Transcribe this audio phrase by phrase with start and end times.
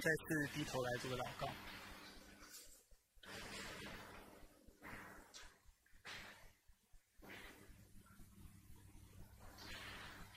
[0.00, 1.48] 再次低头来做个祷告。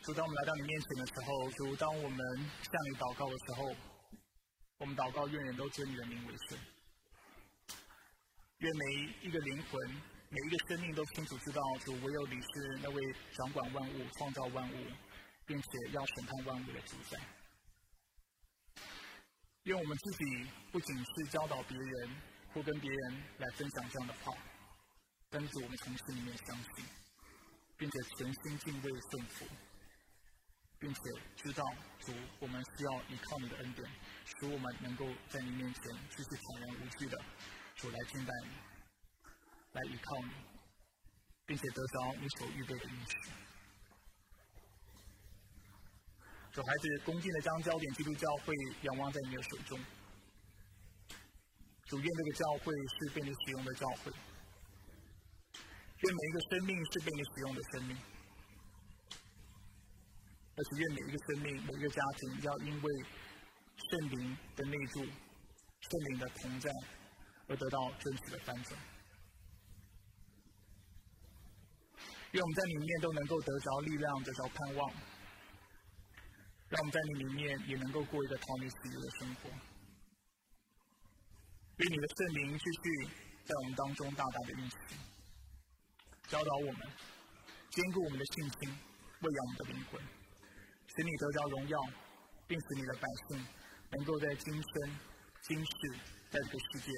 [0.04, 3.76] 主，当我们来到你面前的时候，主，当我们向你祷告的时候，
[4.80, 6.58] 我们祷告，愿人都尊你的名为圣。
[8.58, 9.90] 愿每一个灵魂、
[10.30, 14.88] 每一个生命都清楚知道，主唯有你是那位掌管万物、创造万物，
[15.46, 17.20] 并且要审判万物的主宰。
[19.64, 22.10] 愿我们自己不仅是教导别人，
[22.54, 24.34] 或跟别人来分享这样的话，
[25.30, 26.86] 但是我们从心里面相信，
[27.78, 29.46] 并且全心敬畏顺服。
[30.80, 31.00] 并且
[31.36, 31.64] 知道
[32.00, 33.88] 主，我们需要依靠你的恩典，
[34.26, 37.16] 使我们能够在你面前继续坦然无惧的
[37.76, 38.50] 主来敬拜你，
[39.74, 40.32] 来依靠你，
[41.46, 43.41] 并且得着你所预备的应许。
[46.52, 49.80] 主孩子恭敬的将焦点基督教会仰望在你的手中。
[51.86, 54.12] 主愿这个教会是被你使用的教会，
[56.02, 57.98] 愿每一个生命是被你使用的生命。
[60.58, 63.06] 而且愿每一个生命、每一个家庭，要因为
[63.90, 66.70] 圣灵的内住、圣灵的同在，
[67.48, 68.78] 而得到真实的翻转。
[72.32, 74.94] 愿我们在里面都能够得着力量、得着盼望，
[76.72, 79.50] 让我们在你里面也能够过一个逃离死亡的生活。
[81.76, 83.12] 愿你的圣灵继续
[83.44, 84.80] 在我们当中大大的运行，
[86.30, 86.88] 教导我们，
[87.72, 88.80] 坚固我们的信心，
[89.20, 90.02] 喂养我们的灵魂。
[90.02, 91.78] 使你得着荣耀，
[92.48, 93.46] 并使你的百姓
[93.92, 95.00] 能够在今生、
[95.42, 96.00] 今世，
[96.30, 96.92] 在这个世界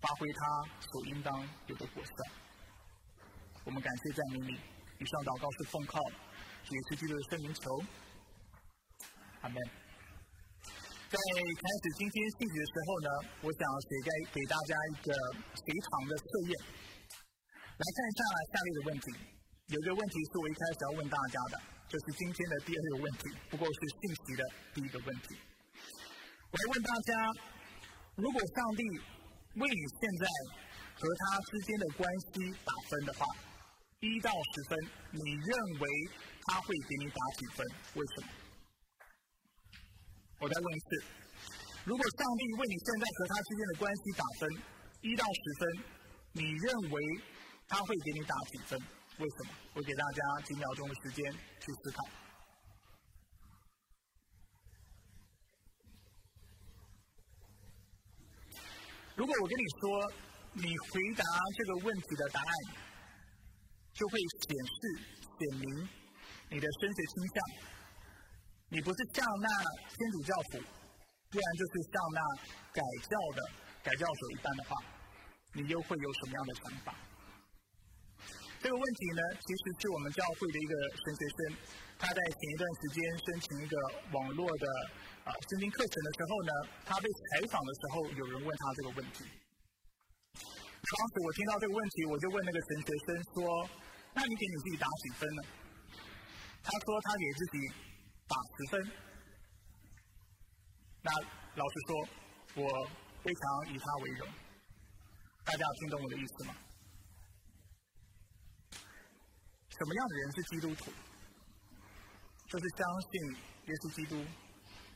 [0.00, 0.40] 发挥他
[0.80, 2.12] 所应当有的果效。
[3.64, 4.60] 我们感谢赞美你。
[5.00, 5.98] 以上祷告是奉靠
[6.64, 7.84] 主耶稣基督的圣名求。
[9.40, 9.56] 阿门。
[11.10, 13.08] 在开始今天信息的时候呢，
[13.42, 15.10] 我想写给给大家一个
[15.58, 16.52] 随堂的测验，
[17.50, 18.20] 来看一下
[18.52, 19.06] 下列的问题。
[19.74, 21.54] 有一个问题是我一开始要问大家的。
[21.90, 24.42] 这是今天的第二个问题，不过是信息的
[24.74, 25.34] 第一个问题。
[26.50, 27.10] 我来问大家：
[28.14, 28.82] 如果上帝
[29.58, 30.24] 为你现在
[30.94, 33.26] 和他之间的关系打分的话，
[33.98, 34.78] 一到十分，
[35.10, 35.86] 你认为
[36.46, 37.66] 他会给你打几分？
[37.94, 38.28] 为什么？
[40.40, 41.04] 我再问一次：
[41.84, 44.48] 如果上帝为你现在和他之间的关系打分，
[45.02, 45.84] 一到十分，
[46.32, 46.96] 你认为
[47.68, 48.80] 他会给你打几分？
[49.18, 49.54] 为什么？
[49.74, 52.08] 我给大家几秒钟的时间去思考。
[59.14, 60.12] 如果我跟你说，
[60.54, 61.24] 你回答
[61.54, 62.52] 这个问题的答案，
[63.92, 64.18] 就会
[64.48, 64.80] 显示、
[65.36, 65.88] 显明
[66.48, 67.79] 你的升学倾向。
[68.70, 69.50] 你不是像那
[69.90, 70.62] 天主教徒，
[71.26, 72.20] 不然就是像那
[72.70, 73.38] 改教的
[73.82, 74.78] 改教者一般的话，
[75.54, 76.94] 你又会有什么样的想法？
[78.62, 81.38] 这个问题呢，其实是我们教会的一个神学生，
[81.98, 83.74] 他在前一段时间申请一个
[84.14, 84.66] 网络的
[85.26, 86.52] 啊圣经课程的时候呢，
[86.86, 89.26] 他被采访的时候，有人问他这个问题。
[90.38, 93.66] 当时我听到这个问题，我就问那个神学生说
[94.14, 95.42] ：“那你给你自己打几分呢？”
[96.62, 97.56] 他说他给自己
[98.30, 98.72] 打十分。
[101.02, 101.10] 那
[101.56, 101.90] 老实说，
[102.62, 102.86] 我
[103.24, 104.28] 非常以他为荣。
[105.42, 106.54] 大家有听懂我的意思吗？
[108.70, 110.92] 什么样的人是基督徒？
[112.46, 113.12] 就是相信
[113.66, 114.14] 耶稣基督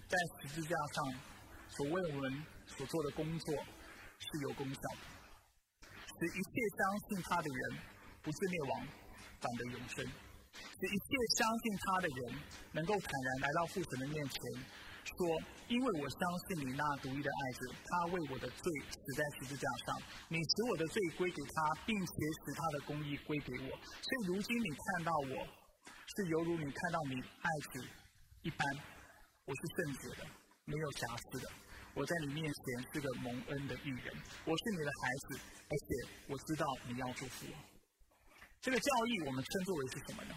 [0.06, 1.03] 在十字架上
[1.69, 3.55] 所为我们所做的工作
[4.19, 5.03] 是有功效的，
[5.81, 7.78] 使一切相信他的人
[8.22, 8.87] 不是灭亡，
[9.41, 10.06] 反得永生；
[10.54, 11.06] 使一切
[11.38, 12.19] 相信他的人
[12.72, 14.38] 能够坦然来到父神的面前。
[15.04, 15.28] 说，
[15.69, 23.69] 因为我相信你那独一的爱子，他为我的罪死在十字架上，你使我的罪归给他，并且使他的公义归给我。
[23.69, 25.47] 所以如今你看到我，
[26.16, 27.86] 是犹如你看到你爱子
[28.42, 28.66] 一般。
[29.44, 30.26] 我是圣洁的，
[30.65, 31.50] 没有瑕疵的。
[31.92, 34.16] 我在你面前是个蒙恩的艺人，
[34.47, 35.86] 我是你的孩子，而且
[36.28, 37.73] 我知道你要祝福我。
[38.65, 40.34] 这个教义我们称作为是什么呢？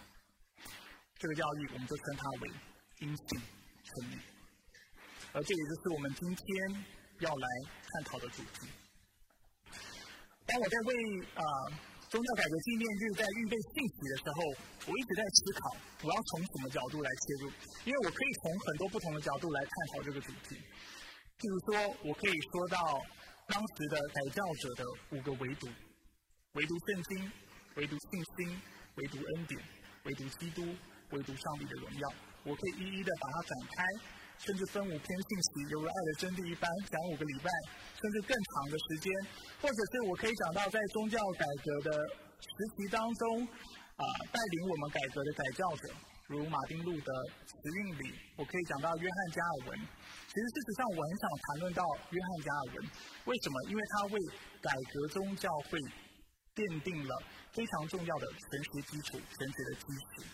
[1.18, 2.52] 这个教义我们就称它为
[3.00, 4.20] 因信称义。
[5.32, 6.46] 而这也就是我们今天
[7.22, 7.48] 要来
[7.88, 8.68] 探讨的主题。
[10.46, 10.92] 当我在为
[11.40, 11.44] 啊
[12.10, 14.44] 宗教改革纪念日在预备信息的时候，
[14.92, 17.52] 我一直在思考我要从什么角度来切入，
[17.86, 20.60] 因为我可以从很多不同的角度来探讨这个主题。
[21.40, 23.00] 譬如说，我可以说到
[23.48, 24.84] 当时的改教者的
[25.16, 25.72] 五个维度：
[26.60, 27.32] 唯独圣经、
[27.78, 28.62] 唯独信心、
[28.96, 29.62] 唯独恩典、
[30.04, 30.62] 唯独基督、
[31.12, 32.10] 唯独上帝的荣耀。
[32.44, 33.86] 我可以一一的把它展开。
[34.38, 37.50] 甚至分五篇信息，犹如爱的真谛一般，讲五个礼拜，
[37.98, 39.10] 甚至更长的时间。
[39.58, 41.90] 或者是我可以讲到在宗教改革的
[42.38, 43.42] 时期当中，
[43.98, 45.90] 啊，带领我们改革的改教者，
[46.30, 47.10] 如马丁路德、
[47.50, 49.80] 慈运里，我可以讲到约翰加尔文。
[50.30, 51.82] 其实事实上，我很想谈论到
[52.14, 52.86] 约翰加尔文，
[53.26, 53.58] 为什么？
[53.72, 54.16] 因为他为
[54.62, 55.82] 改革宗教会
[56.58, 57.14] 奠定了
[57.54, 60.26] 非常重要的神学基础、神学的基础。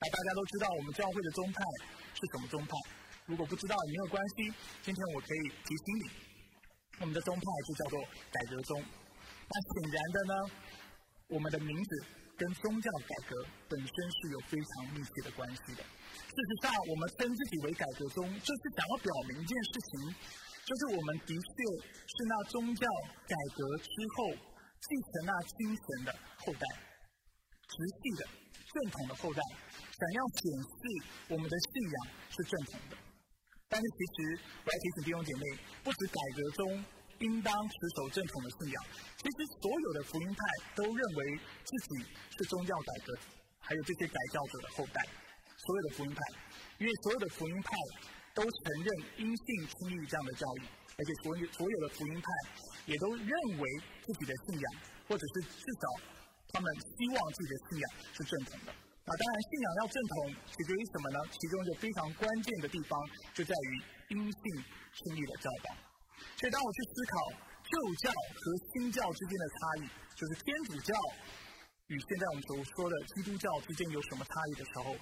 [0.00, 1.60] 那大家都知道我们教会的宗派
[2.16, 2.72] 是什么宗派？
[3.28, 4.48] 如果不知道也没有关系，
[4.80, 6.04] 今天我可以提醒你，
[7.00, 8.00] 我们的宗派就叫做
[8.32, 8.80] 改革宗。
[8.80, 10.34] 那显然的呢，
[11.28, 11.90] 我们的名字
[12.36, 15.84] 跟宗教改革本身是有非常密切的关系的。
[15.84, 19.92] 事实上，我们称自己为改革宗，就是想要表明一件事情，
[20.64, 22.88] 就是我们的确是那宗教
[23.28, 24.36] 改革之后
[24.84, 26.12] 继承那精神的
[26.44, 26.64] 后代，
[27.68, 28.22] 直系的
[28.72, 29.40] 正统的后代。
[29.94, 30.78] 想要显示
[31.28, 31.96] 我们的信仰
[32.28, 32.96] 是正统的，
[33.68, 35.42] 但是其实我要提醒弟兄姐妹，
[35.84, 36.84] 不止改革中
[37.20, 38.84] 应当持守正统的信仰，
[39.16, 40.40] 其实所有的福音派
[40.74, 42.04] 都认为自己
[42.36, 43.14] 是宗教改革，
[43.60, 45.00] 还有这些改教者的后代。
[45.56, 46.20] 所有的福音派，
[46.76, 47.70] 因为所有的福音派
[48.34, 50.62] 都承认因信称义这样的教育，
[50.96, 52.26] 而且所有所有的福音派
[52.86, 53.64] 也都认为
[54.06, 54.66] 自己的信仰，
[55.08, 55.84] 或者是至少
[56.54, 58.70] 他们希望自己的信仰是正统的。
[59.04, 60.14] 那，当然，信仰要正统，
[60.48, 61.18] 取决于什么呢？
[61.28, 62.96] 其中一个非常关键的地方，
[63.34, 63.70] 就在于
[64.14, 64.40] 因信
[64.96, 65.76] 称义的教导。
[66.38, 67.12] 所以，当我去思考
[67.68, 68.42] 旧教和
[68.72, 70.94] 新教之间的差异，就是天主教
[71.88, 74.94] 与现在我们所说的基督教之间有什么差异的时候，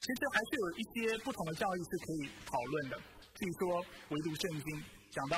[0.00, 2.96] 其实还是有一些不同的教义是可以讨论的。
[3.36, 4.97] 譬如说，唯独圣经。
[5.18, 5.36] 讲到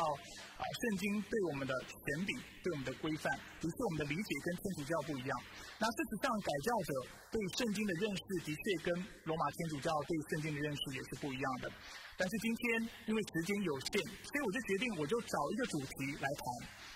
[0.61, 1.97] 啊，圣经对我们的权
[2.29, 5.33] 柄、对我们的规范，的确我们的理解跟天主教不一样。
[5.81, 6.91] 那事实上，改教者
[7.33, 8.93] 对圣经的认识的确跟
[9.25, 11.73] 罗马天主教对圣经的认识也是不一样的。
[12.21, 12.61] 但是今天
[13.09, 16.45] 因为时间有限，所以我就决定我就找一个主题来谈，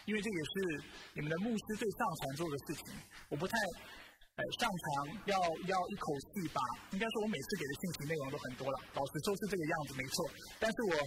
[0.05, 0.55] 因为这也是
[1.17, 2.93] 你们的牧师最上传做的事情。
[3.33, 3.57] 我不太
[4.37, 4.85] 呃上场
[5.25, 5.41] 要
[5.73, 6.61] 要一口气把，
[6.93, 10.29] 应该说我每次给的信息内容都很多了，老实说是这个样子没错。
[10.61, 11.01] 但是我。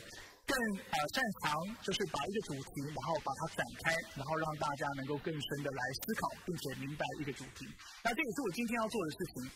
[0.48, 7.68] 更呃擅长就是把一个主题，然后把它展开，然后让大家能够更深的来思考，并且明白一个主题。
[8.04, 9.52] 那这也是我今天要做的事情。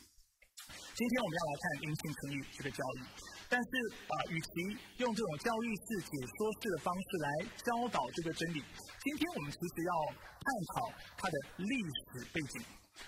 [0.93, 3.01] 今天我们要来看阴性成语这个教育，
[3.47, 3.69] 但是
[4.11, 7.29] 啊，与其用这种教育式、解说式的方式来
[7.63, 8.61] 教导这个真理，
[9.01, 10.45] 今天我们其实要探
[10.75, 12.61] 讨它的历史背景。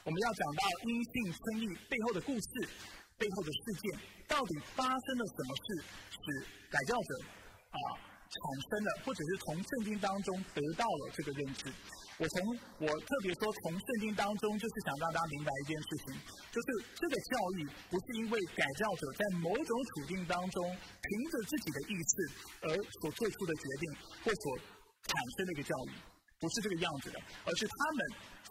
[0.07, 2.47] 我们要讲到阴性成语背后的故事、
[3.19, 7.42] 背后的事件，到底发生了什么事，使改教者。
[7.73, 8.37] 啊，产
[8.69, 11.73] 生了，或者是从圣经当中得到了这个认知。
[12.21, 12.35] 我从
[12.85, 16.13] 我特别说从圣经当中，就是想让大家明白一件事情，
[16.53, 22.13] 就是这个教育不是因为改造者在某种处境当中凭着自己的意志
[22.61, 22.67] 而
[23.01, 23.83] 所做出的决定
[24.21, 24.45] 或所
[25.09, 25.91] 产生的一个教育，
[26.37, 27.99] 不是这个样子的，而是他们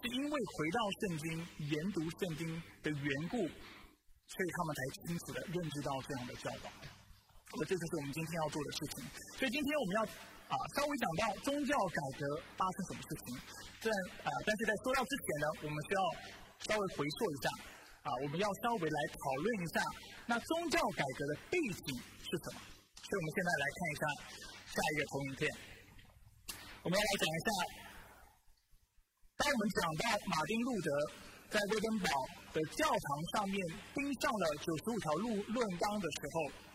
[0.03, 1.27] 是因为回到圣经
[1.71, 6.69] 研读圣经的缘故，所以他们才清楚的认知到这样的教导。
[7.69, 9.04] 这就是我们今天要做的事情。
[9.37, 10.00] 所以今天我们要
[10.49, 12.20] 啊稍微讲到宗教改革
[12.56, 13.26] 发生什么事情。
[13.82, 13.90] 在
[14.25, 16.02] 啊，但是在说到之前呢，我们需要
[16.66, 17.46] 稍微回溯一下
[18.02, 19.76] 啊，我们要稍微来讨论一下
[20.26, 21.88] 那宗教改革的背景
[22.25, 22.58] 是什么。
[22.96, 24.02] 所以我们现在来看一下
[24.72, 25.43] 下一个投影片。
[26.82, 27.49] 我们要来讲一下，
[29.37, 30.88] 当我们讲到马丁路德
[31.52, 32.09] 在威登堡
[32.54, 33.06] 的教堂
[33.37, 33.56] 上面
[33.92, 36.72] 钉上了九十五条路论纲的时候。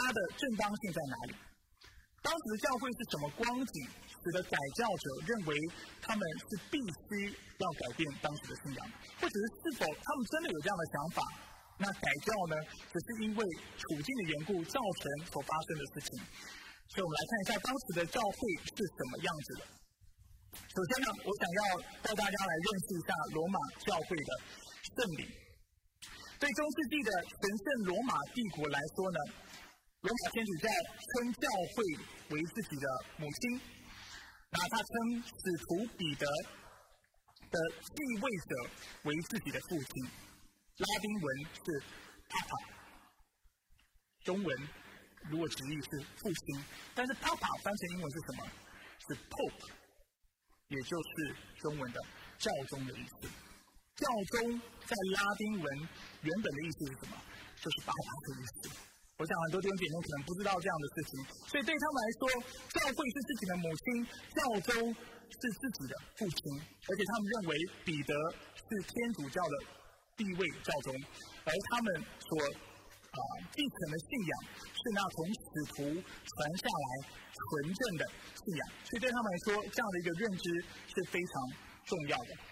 [0.00, 1.32] 它的正当性在哪里？
[2.24, 3.74] 当时的教会是什么光景，
[4.08, 5.56] 使得改教者认为
[6.00, 8.80] 他们是必须要改变当时的信仰，
[9.20, 11.20] 或者是是否他们真的有这样的想法？
[11.80, 12.56] 那改教呢，
[12.92, 13.40] 只是因为
[13.76, 16.20] 处境的缘故造成所发生的事情。
[16.92, 18.36] 所以我们来看一下当时的教会
[18.68, 19.62] 是什么样子的。
[20.60, 21.60] 首先呢，我想要
[22.04, 24.30] 带大家来认识一下罗马教会的
[24.92, 25.24] 圣礼。
[26.36, 29.18] 对中世纪的神圣罗马帝国来说呢？
[30.00, 30.68] 罗马天主教
[31.12, 31.84] 称教会
[32.30, 32.88] 为自己的
[33.18, 33.60] 母亲，
[34.48, 36.26] 那他称使徒彼得
[37.50, 38.70] 的继位者
[39.02, 40.04] 为自己的父亲。
[40.78, 41.82] 拉丁文是
[42.30, 42.64] Papa，
[44.24, 44.68] 中文
[45.28, 46.64] 如果直译是父亲，
[46.94, 48.48] 但是 Papa 翻成英文是什么？
[49.06, 49.70] 是 Pope，
[50.68, 52.00] 也就是中文的
[52.38, 53.28] 教宗的意思。
[53.96, 55.88] 教宗在拉丁文
[56.22, 57.22] 原本的意思是什么？
[57.60, 58.89] 就是爸爸的意思。
[59.20, 61.12] 我想很多弟兄姐妹可能不知道这样的事情，
[61.52, 62.22] 所以对他们来说，
[62.72, 63.84] 教会是自己的母亲，
[64.32, 64.72] 教宗
[65.28, 68.16] 是自己的父亲，而且他们认为彼得
[68.56, 69.54] 是天主教的
[70.16, 70.96] 地位教宗，
[71.44, 72.32] 而他们所
[73.12, 73.20] 啊
[73.52, 74.32] 继承的信仰
[74.72, 76.88] 是那从使徒传下来
[77.28, 78.02] 纯正的
[78.40, 81.32] 信仰，所以对他们来说，这样的一个认知是非常
[81.84, 82.49] 重要的。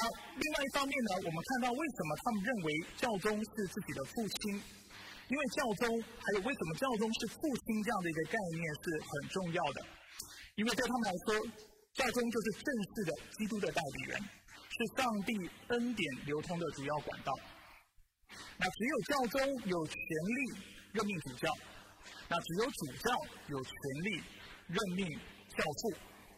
[0.00, 0.08] 那
[0.40, 4.56] 另外一方面呢，我们看到为什么他们认为教宗是自己的父亲？
[5.28, 9.84] 因为教宗还有为什么教宗是父亲这样的一个概念是很重要的。
[10.56, 11.36] 因为对他们来说，
[11.94, 15.32] 教宗就是正式的基督的代理人，是上帝
[15.68, 17.32] 恩典流通的主要管道。
[18.56, 21.52] 那只有教宗有权利任命主教，
[22.28, 23.14] 那只有主教
[23.48, 24.22] 有权利
[24.66, 25.06] 任命
[25.56, 25.92] 教父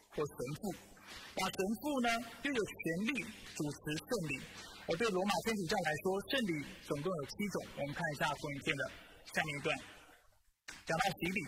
[0.09, 0.92] 或神父。
[1.35, 2.09] 那神父呢，
[2.43, 3.23] 又有权利
[3.55, 4.41] 主持圣礼。
[4.85, 7.65] 而对罗马天主教来说，圣礼总共有七种。
[7.79, 8.91] 我们看一下福音片的
[9.33, 9.71] 下面一段，
[10.85, 11.39] 讲到洗礼、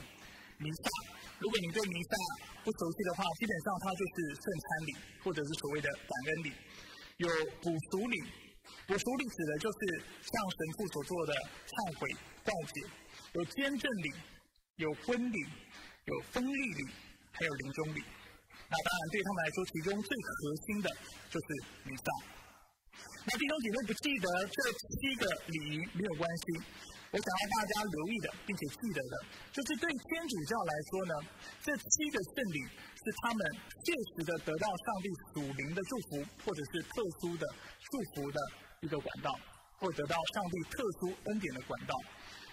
[0.58, 0.90] 弥撒。
[1.40, 2.16] 如果你对弥撒
[2.64, 6.54] 不熟悉的话，基本上它就是圣餐礼，或者是所谓的感恩礼。
[7.18, 7.28] 有
[7.62, 8.18] 补赎礼，
[8.88, 12.08] 补赎礼指的就是像神父所做的忏悔
[12.44, 12.88] 告解。
[13.34, 14.10] 有捐赠礼，
[14.78, 15.38] 有婚礼，
[16.06, 16.88] 有封立礼，
[17.34, 18.02] 还有临终礼。
[18.68, 20.32] 那当然，对他们来说，其中最核
[20.66, 20.90] 心的
[21.30, 21.48] 就是
[21.86, 22.08] 弥撒。
[23.26, 26.46] 那弟兄姐妹不记得这七个礼仪没有关系，
[27.10, 29.14] 我想要大家留意的，并且记得的，
[29.54, 31.14] 就是对天主教来说呢，
[31.62, 33.42] 这七个圣礼是他们
[33.86, 37.46] 切实的得到上帝属灵的祝福，或者是特殊的
[37.90, 38.40] 祝福的
[38.82, 39.34] 一个管道，
[39.78, 41.94] 或者得到上帝特殊恩典的管道。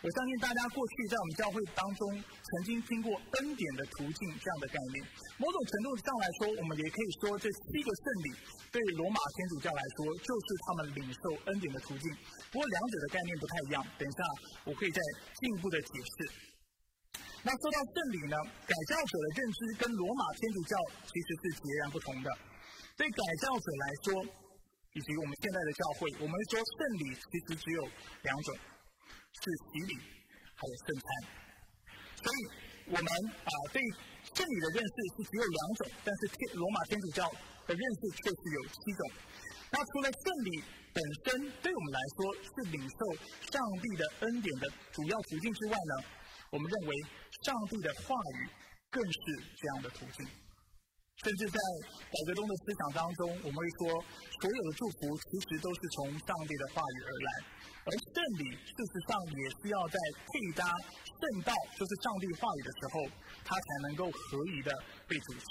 [0.02, 4.98] 我相信大家过去在我们教会当中曾经听过恩典的途径这样的概念。
[5.38, 8.28] 某种程度上来说，我们也可以说这七个圣礼
[8.74, 12.10] 对罗马天主教来说就是他们领受恩典的途径。
[12.50, 14.18] 不过两者的概念不太一样，等一下
[14.66, 14.98] 我可以再
[15.38, 16.14] 进一步的解释。
[17.46, 18.34] 那说到圣礼呢，
[18.66, 20.74] 改教者的认知跟罗马天主教
[21.06, 22.28] 其实是截然不同的。
[22.98, 24.06] 对改教者来说，
[24.94, 27.86] 以及我们现在的教会，我们说圣礼其实只有
[28.26, 28.50] 两种。
[29.40, 29.94] 是洗礼，
[30.54, 31.06] 还有圣餐，
[32.20, 32.38] 所以
[32.92, 33.08] 我们
[33.44, 33.80] 啊对
[34.34, 37.28] 圣礼的认识是只有两种，但是天罗马天主教
[37.66, 39.02] 的认识却是有七种。
[39.72, 40.62] 那除了圣礼
[40.92, 42.98] 本身对我们来说是领受
[43.50, 46.04] 上帝的恩典的主要途径之外呢，
[46.50, 46.94] 我们认为
[47.42, 48.48] 上帝的话语
[48.90, 49.18] 更是
[49.56, 50.28] 这样的途径。
[51.20, 51.58] 甚至在
[52.08, 53.92] 改革中的思想当中，我们会说，
[54.40, 57.28] 所有的祝福其实都是从上帝的话语而来，
[57.84, 60.64] 而圣礼事实上也是要在配搭
[61.20, 62.94] 圣道，就是上帝话语的时候，
[63.44, 64.72] 它才能够合宜的
[65.06, 65.46] 被主持。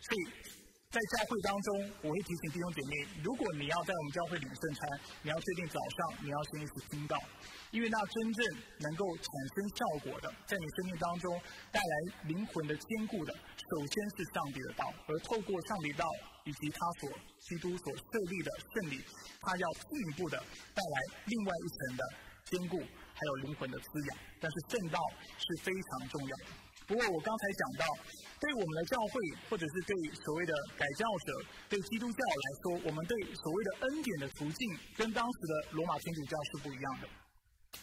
[0.00, 0.63] 所以。
[0.94, 2.94] 在教会当中，我会提醒弟兄姐妹，
[3.26, 4.86] 如果你要在我们教会领圣餐，
[5.26, 7.18] 你要确定早上你要先一起听到，
[7.74, 8.38] 因为那真正
[8.78, 11.34] 能够产生效果的，在你生命当中
[11.74, 11.94] 带来
[12.30, 16.06] 灵魂的坚固的，首先是上帝的道，而透过上帝道
[16.46, 17.10] 以及他所
[17.42, 19.02] 基督所设立的圣礼，
[19.42, 20.38] 他要进一步的
[20.78, 20.96] 带来
[21.26, 22.02] 另外一层的
[22.54, 24.18] 坚固，还有灵魂的滋养。
[24.38, 25.00] 但是正道
[25.42, 26.54] 是非常重要的。
[26.86, 27.86] 不过我刚才讲到，
[28.40, 29.12] 对我们的教会，
[29.48, 31.32] 或者是对所谓的改教者，
[31.68, 37.08] 对基督教来说，我们对所谓的恩典的途径，跟当时的罗马天主教是不一样的。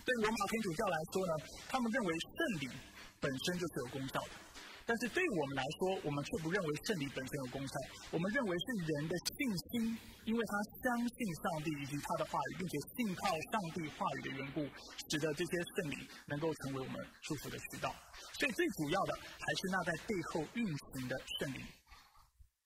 [0.05, 1.33] 对罗马天主教来说呢，
[1.67, 2.69] 他们认为圣礼
[3.19, 4.50] 本身就是有功效的。
[4.85, 7.73] 但是对我们来说，我们却不认为圣礼本身有功效。
[8.11, 14.67] 我们认为是人的信心，因为他相信上帝以及他的话语，并且信靠上帝话语的缘故，
[15.07, 15.95] 使得这些圣礼
[16.27, 17.93] 能够成为我们祝福的渠道。
[18.37, 21.63] 所以最主要的还是那在背后运行的圣礼。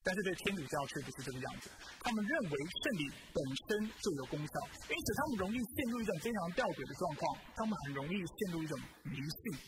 [0.02, 1.70] 但是对天主教却不是这个样子，
[2.00, 4.54] 他们认为圣礼本身就有功效，
[4.88, 9.58] 因此他们容易陷入一种非常吊诡的状况，他们很容易陷入一种迷信，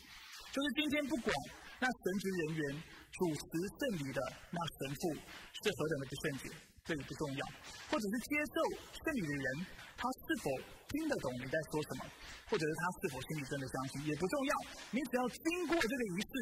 [0.51, 1.31] 就是今天不管。
[1.79, 2.83] 那神职人员
[3.15, 3.43] 主持
[3.79, 4.19] 圣礼的
[4.51, 6.43] 那神父是何等的不圣洁，
[6.83, 7.41] 这个不重要；
[7.87, 8.55] 或者是接受
[8.99, 9.47] 圣礼的人，
[9.95, 10.51] 他是否
[10.91, 12.01] 听得懂你在说什么，
[12.51, 14.53] 或者是他是否心里真的相信，也不重要。
[14.91, 16.33] 你只要经过这个仪式，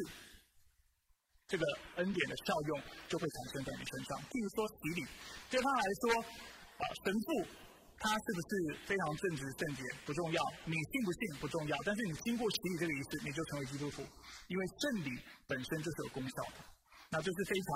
[1.46, 1.64] 这个
[2.02, 4.18] 恩典的效用就会产生在你身上。
[4.26, 5.06] 譬如说洗礼，
[5.48, 7.67] 对他来说，啊，神父。
[7.98, 8.50] 他是不是
[8.86, 14.06] 非常正直圣洁不重要，你信不信不重要，但是你经过洗礼这个仪式，你就成为基督徒，
[14.46, 15.10] 因为圣礼
[15.48, 16.62] 本身就是有功效的。
[17.10, 17.70] 那这是非常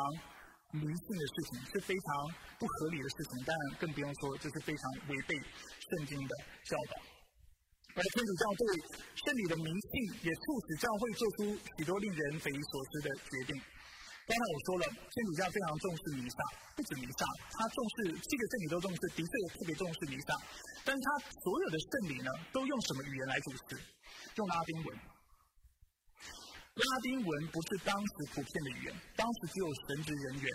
[0.78, 2.06] 迷信的事情，是非常
[2.58, 5.34] 不合理的事情，当然更不用说这是非常违背
[5.90, 6.32] 圣经的
[6.70, 7.02] 教导。
[7.94, 8.62] 而天主教对
[9.26, 13.60] 圣礼的迷信，也促使教会做出许多令人匪夷所思的决定。
[14.32, 16.40] 刚才我说了，天主教非常重视弥撒，
[16.72, 20.32] 不止弥撒，他重视七个圣礼都重视，的确也特别重视弥撒。
[20.88, 21.08] 但是他
[21.44, 23.76] 所有的圣礼呢，都用什么语言来主持？
[24.36, 24.88] 用拉丁文。
[26.72, 30.48] 拉丁文不是当时普遍的语言，当时只有神职人员、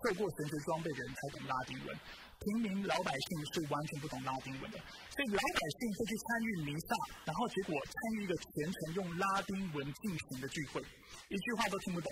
[0.00, 1.92] 受过神职装备的人才懂拉丁文，
[2.40, 4.80] 平民老百姓是完全不懂拉丁文的。
[5.12, 6.96] 所以老百姓会去参与弥撒，
[7.28, 10.80] 然后结果参与一个全程用拉丁文进行的聚会，
[11.28, 12.08] 一句话都听不懂。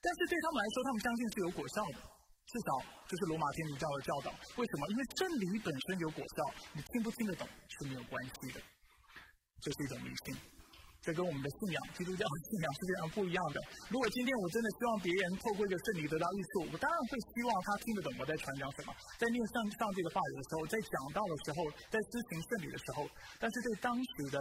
[0.00, 2.68] 但是对他们来说，他们相信是有果效的，至少
[3.10, 4.28] 就是罗马天主教的教导。
[4.56, 4.86] 为什么？
[4.88, 6.38] 因为真理本身有果效，
[6.72, 8.60] 你听不听得懂是没有关系的，
[9.60, 10.36] 这是一种迷信。
[10.98, 13.62] 这跟我们的信仰，基督教的信仰是非常不一样的。
[13.88, 23.06] 如果今天我真的希望别人透过一个圣礼得到益处，我当然会希望他听得懂我在传讲什么，在念上上帝的话语的时候，在讲道的时候，在施行圣礼的时候。
[23.38, 24.36] 但是对当时的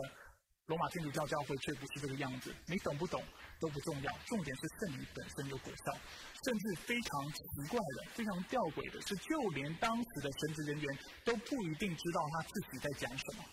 [0.67, 3.23] 罗马天主教教会却不是这个样子，你懂不懂
[3.57, 5.97] 都不重要，重点是圣礼本身有果效。
[6.43, 7.39] 甚至非常奇
[7.71, 13.45] 怪的、非常吊诡的是，就连当时的神职人员都不一定知道他自己在讲什么。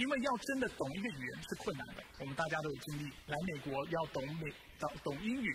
[0.00, 3.12] 因为要真的懂一个语言是困难的，我们大家都有经历。
[3.28, 4.48] 来美国要懂美、
[4.80, 5.52] 懂懂英语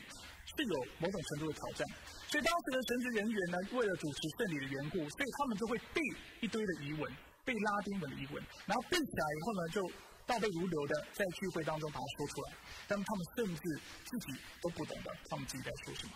[0.54, 1.82] 是有某种程度的挑战。
[2.30, 6.02] 所以当时的神职人员呢，为了主持圣礼的缘故，所以他们就会背
[6.42, 7.12] 一堆的遗文，
[7.44, 8.38] 背拉丁文的遗文，
[8.70, 9.92] 然后背起来以后呢，就
[10.30, 12.54] 倒背如流的在聚会当中把它说出来。
[12.88, 13.62] 但他们甚至
[14.06, 16.14] 自己都不懂得他们自己在说什么。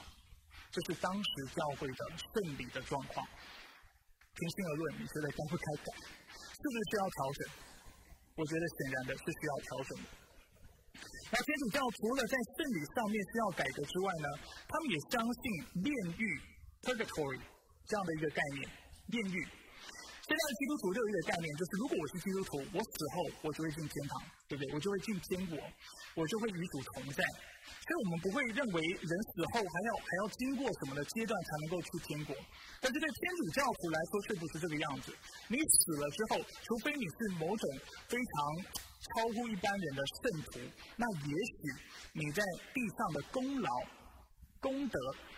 [0.70, 3.26] 这是当时教会的圣礼的状况。
[3.26, 5.90] 平心而论，你觉得该不该改？
[6.30, 7.42] 是不是需要调整？
[8.38, 10.10] 我觉得显然的是需要调整的。
[11.34, 14.28] 那天主教除了在圣礼上面需要改革之外呢，
[14.70, 15.44] 他们也相信
[15.82, 16.42] 炼狱
[16.82, 17.42] （purgatory）
[17.86, 18.70] 这样的一个概念。
[19.08, 19.48] 炼狱，
[20.24, 24.74] 现在基督徒就有一个概念，就是如果我是基督徒，我死后我就会进天堂，对不对？
[24.74, 25.60] 我就会进天国，
[26.16, 27.20] 我就会与主同在。
[27.84, 32.36] 所以我们不会认为人死后还要还要经过什么的阶段才能够去天国，
[32.80, 35.12] 但是对天主教徒来说却不是这个样子。
[35.52, 37.68] 你死了之后，除非你是某种
[38.08, 38.34] 非常
[39.04, 40.60] 超乎一般人的圣徒，
[40.96, 41.60] 那也许
[42.14, 42.42] 你在
[42.74, 43.70] 地上的功劳、
[44.62, 44.98] 功德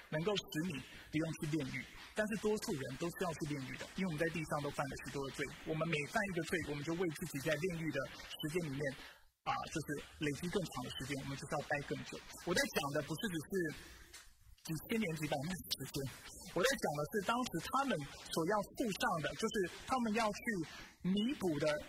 [0.09, 0.77] 能够使你
[1.09, 1.83] 不用去炼狱。
[2.15, 5.45] 但是多数人都是要去炼狱的，因为我们在地上都犯了许多的罪。
[5.67, 7.99] 我们每犯一个罪，我们就为自己在炼狱的
[8.41, 8.81] 时间里面。
[9.45, 12.17] 啊，就是累积更长的时间，我们就是要待更久。
[12.45, 13.49] 我在讲的不是只是
[14.65, 16.01] 几千年、几百年的时间，
[16.55, 17.95] 我在讲的是当时他们
[18.33, 20.41] 所要付上的，就是他们要去
[21.03, 21.79] 弥补的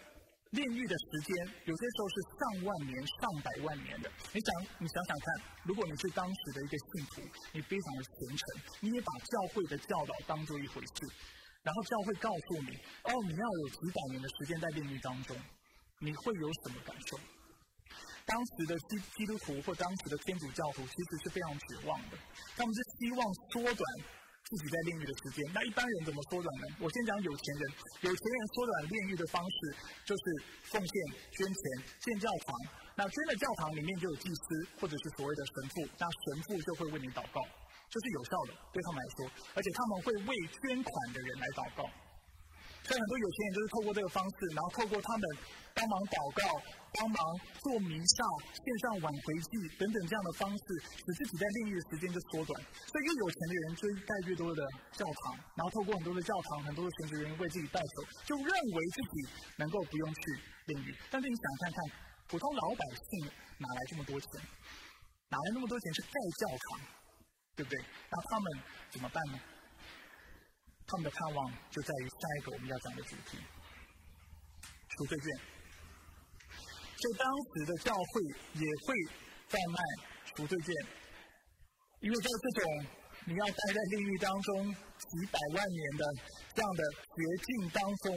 [0.50, 1.35] 炼狱的时间，
[1.66, 4.11] 有些时候是上万年、上百万年的。
[4.32, 5.26] 你想，你想想看，
[5.64, 8.42] 如果你是当时的一个信徒，你非常的虔诚，
[8.80, 10.96] 你也把教会的教导当做一回事，
[11.62, 15.37] 然后教会告诉你，哦，你要有几百年的时间在炼狱当中，
[15.98, 17.18] 你会有什么感受？
[18.24, 22.18] 当时的基基督徒或当时的天主教徒其实是非常绝望的，
[22.56, 23.85] 他们是希望缩短
[24.46, 25.42] 自己在炼狱的时间。
[25.52, 26.66] 那一般人怎么缩短呢？
[26.78, 27.62] 我先讲有钱人，
[28.06, 29.59] 有钱人缩短炼狱的方式
[30.06, 30.24] 就是
[30.70, 30.94] 奉献、
[31.35, 31.62] 捐钱、
[31.98, 32.54] 建教堂。
[32.96, 34.44] 那捐了教堂里面就有祭司
[34.80, 37.42] 或者是所谓的神父，那神父就会为你祷告，
[37.90, 39.18] 这是有效的对他们来说，
[39.52, 40.32] 而且他们会为
[40.62, 41.85] 捐款的人来祷告。
[42.87, 45.25] 所以很多有钱人就是透过这个方式，然后透过他们
[45.75, 46.62] 帮忙祷告。
[46.96, 47.20] 帮忙
[47.61, 48.25] 做弥撒、
[48.57, 50.64] 线上挽回祭等等这样的方式，
[50.96, 52.57] 使自己在炼狱的时间就缩短。
[52.88, 54.64] 所以越有钱的人就盖越多的
[54.96, 57.94] 教堂，然后透过很多的教堂、很多的神职人为自己代求，
[58.25, 59.29] 就认为自己
[59.61, 60.20] 能够不用去
[60.72, 60.96] 炼狱。
[61.12, 61.79] 但是你想看看，
[62.33, 63.29] 普通老百姓
[63.61, 64.40] 哪来这么多钱？
[65.29, 66.81] 哪来那么多钱去盖教堂？
[67.57, 67.77] 对不对？
[68.09, 68.46] 那他们
[68.88, 69.38] 怎么办呢？
[70.87, 73.38] 他们的盼望就在于下一个我们要讲的主题——
[74.96, 75.27] 赎罪券。
[76.96, 78.22] 所以当时的教会
[78.55, 78.94] 也会
[79.49, 79.79] 贩卖
[80.35, 80.72] 赎罪券，
[82.01, 82.87] 因为在这种
[83.27, 86.05] 你要待在炼狱当中几百万年的
[86.55, 88.16] 这样的绝境当中，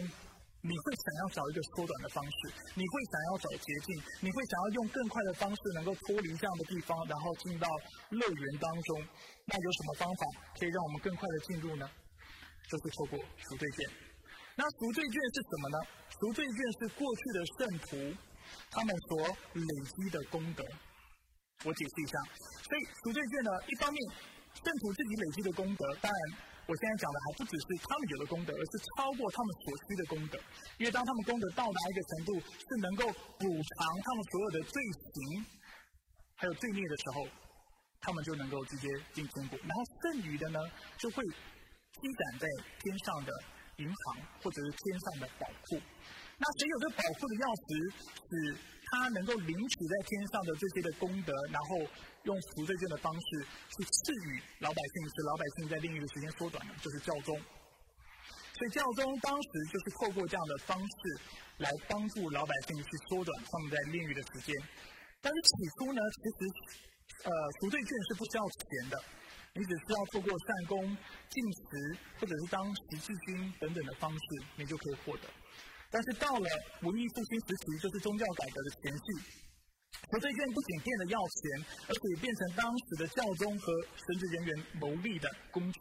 [0.61, 7.67] 你会想要找一个缩短的方式，你会想要找捷径，你会想要用更快的方式能够脱离这样的地方，然后进到
[8.11, 9.07] 乐园当中。
[9.45, 10.21] 那有什么方法
[10.59, 11.89] 可以让我们更快的进入呢？
[12.69, 13.89] 就是透过赎罪券。
[14.55, 15.77] 那赎罪券是什么呢？
[16.21, 18.17] 赎罪券是过去的圣徒。
[18.71, 20.65] 他们所累积的功德，
[21.65, 22.17] 我解释一下。
[22.65, 23.97] 所以赎罪券呢，一方面
[24.57, 26.19] 圣徒自己累积的功德，当然
[26.65, 30.39] 我现在讲的还不只是他们有的功德，而是超过他们所需的功德。
[30.79, 33.05] 因为当他们功德到达一个程度，是能够
[33.37, 35.45] 补偿他们所有的罪行，
[36.37, 37.27] 还有罪孽的时候，
[38.01, 39.59] 他们就能够直接进天国。
[39.61, 40.59] 然后剩余的呢，
[40.97, 41.23] 就会
[41.99, 42.47] 积攒在
[42.79, 43.31] 天上的
[43.77, 44.01] 银行
[44.41, 45.79] 或者是天上的宝库。
[46.39, 48.31] 那谁有这宝库的钥匙，使
[48.89, 51.83] 他能够领取在天上的这些的功德，然后
[52.23, 57.35] 用赎罪券的方式去赐予老百姓，使老百姓在炼狱的时间缩短了，就是教宗。
[58.55, 60.99] 所以教宗当时就是透过这样的方式
[61.59, 64.55] 来帮助老百姓去缩短他们在炼狱的时间。
[65.21, 66.39] 但是起初呢，其实
[67.27, 68.95] 呃赎罪券是不需要钱的，
[69.55, 70.85] 你只需要透过善功、
[71.29, 74.23] 进食或者是当十字军等等的方式，
[74.55, 75.29] 你就可以获得。
[75.89, 76.47] 但是到了
[76.81, 79.03] 文艺复兴时期，就是宗教改革的前夕。
[80.11, 85.79] 赎罪券不仅变得要钱，而且变成当时的教宗和神职人员牟利的工具。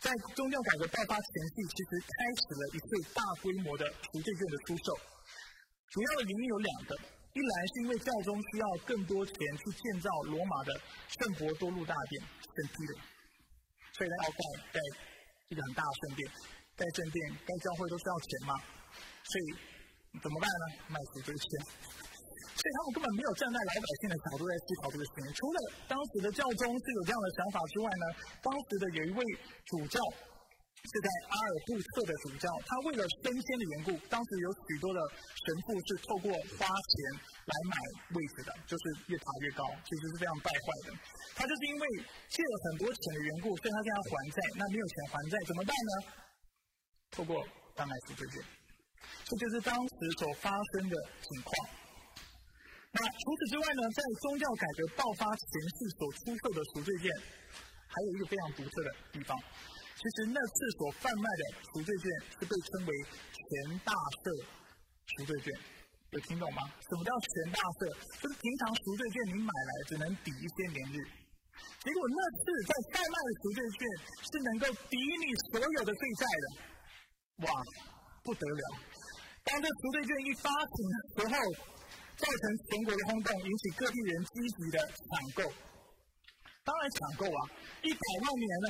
[0.00, 4.96] 在宗教改革爆发前夕，其实开始了一次大规模的赎罪券的出售。
[5.90, 6.96] 主要的原因有两个：
[7.32, 10.74] 一来是因为教宗需要更多钱去建造罗马的
[11.06, 12.92] 圣伯多禄大殿圣彼得，
[13.94, 14.42] 所以他要盖
[14.74, 14.78] 盖
[15.46, 16.20] 一个很大的圣殿，
[16.74, 17.16] 盖圣殿、
[17.46, 18.52] 盖教会都需要钱嘛。
[19.22, 19.44] 所以
[20.18, 20.64] 怎么办呢？
[20.90, 21.46] 卖赎罪券。
[22.60, 25.24] 所以他们根本没有站在老百姓的角度在思考这个事情。
[25.32, 28.04] 除了当时的教宗是有这样的想法之外呢，
[28.42, 29.22] 当时的有一位
[29.64, 29.96] 主教
[30.80, 34.98] 是在阿尔布特的主教，他为了升迁的缘故，当时有许多的
[35.44, 36.92] 神父是透过花钱
[37.44, 37.76] 来买
[38.16, 40.96] 位置的，就是越爬越高，其实是非常败坏的。
[41.36, 41.84] 他就是因为
[42.32, 45.92] 借了很多钱的缘故，所以他现在还债，那没有钱还债怎么办呢？
[47.12, 47.44] 透过
[47.76, 48.42] 当买赎罪券，
[49.24, 51.52] 这就是当时所发生的情况。
[52.92, 57.06] 那除此之外呢，在宗教改革爆发前夕所出售的赎罪券，
[57.86, 59.36] 还有一个非常独特的地方。
[60.00, 63.50] 其实那次所贩卖的赎罪券是被称为全
[63.84, 63.92] 大
[64.24, 64.32] 赦
[65.12, 65.52] 赎罪券，
[66.16, 66.64] 有听懂吗？
[66.88, 67.92] 什么叫全大赦？
[68.16, 71.04] 就是平常赎罪券你买来只能抵一些年日，
[71.84, 73.80] 结果那次在贩卖的赎罪券
[74.24, 76.44] 是能够抵你所有的罪债的，
[77.44, 77.52] 哇，
[78.24, 78.64] 不得了！
[79.44, 81.36] 当这赎罪券一发行的时候。
[82.20, 85.50] 造成全国的轰动，引起各地人积极的抢购。
[86.62, 87.40] 当然抢购啊，
[87.80, 88.68] 一百万年内、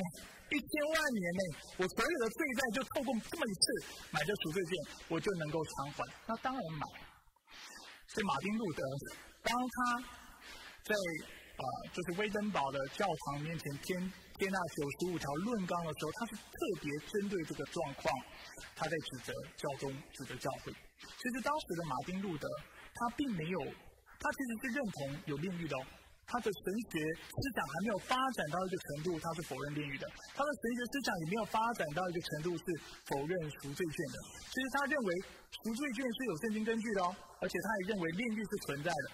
[0.50, 1.42] 一千万年内，
[1.78, 3.62] 我所有的罪债就透过这么一次
[4.10, 4.72] 买这赎罪券，
[5.08, 6.04] 我就能够偿还。
[6.26, 6.86] 那当然买。
[8.08, 8.82] 所以马丁路德，
[9.42, 10.02] 当他
[10.84, 10.94] 在
[11.56, 18.12] 啊，就是威登堡的教堂面前添添那九十五条论纲的时候，他是特别针对这个状况，
[18.74, 20.72] 他在指责教宗、指责教会。
[20.72, 22.48] 其实当时的马丁路德。
[22.92, 25.86] 他并没有，他其实是认同有炼狱的哦。
[26.30, 26.62] 他的神
[26.94, 30.06] 学思想还没有发展到一个程度，他是否认炼狱的。
[30.30, 32.64] 他的神学思想也没有发展到一个程度，是
[33.10, 34.16] 否认赎罪券的。
[34.46, 35.10] 其实他认为
[35.50, 37.10] 赎罪券是有圣经根据的哦，
[37.42, 39.06] 而且他也认为炼狱是存在的。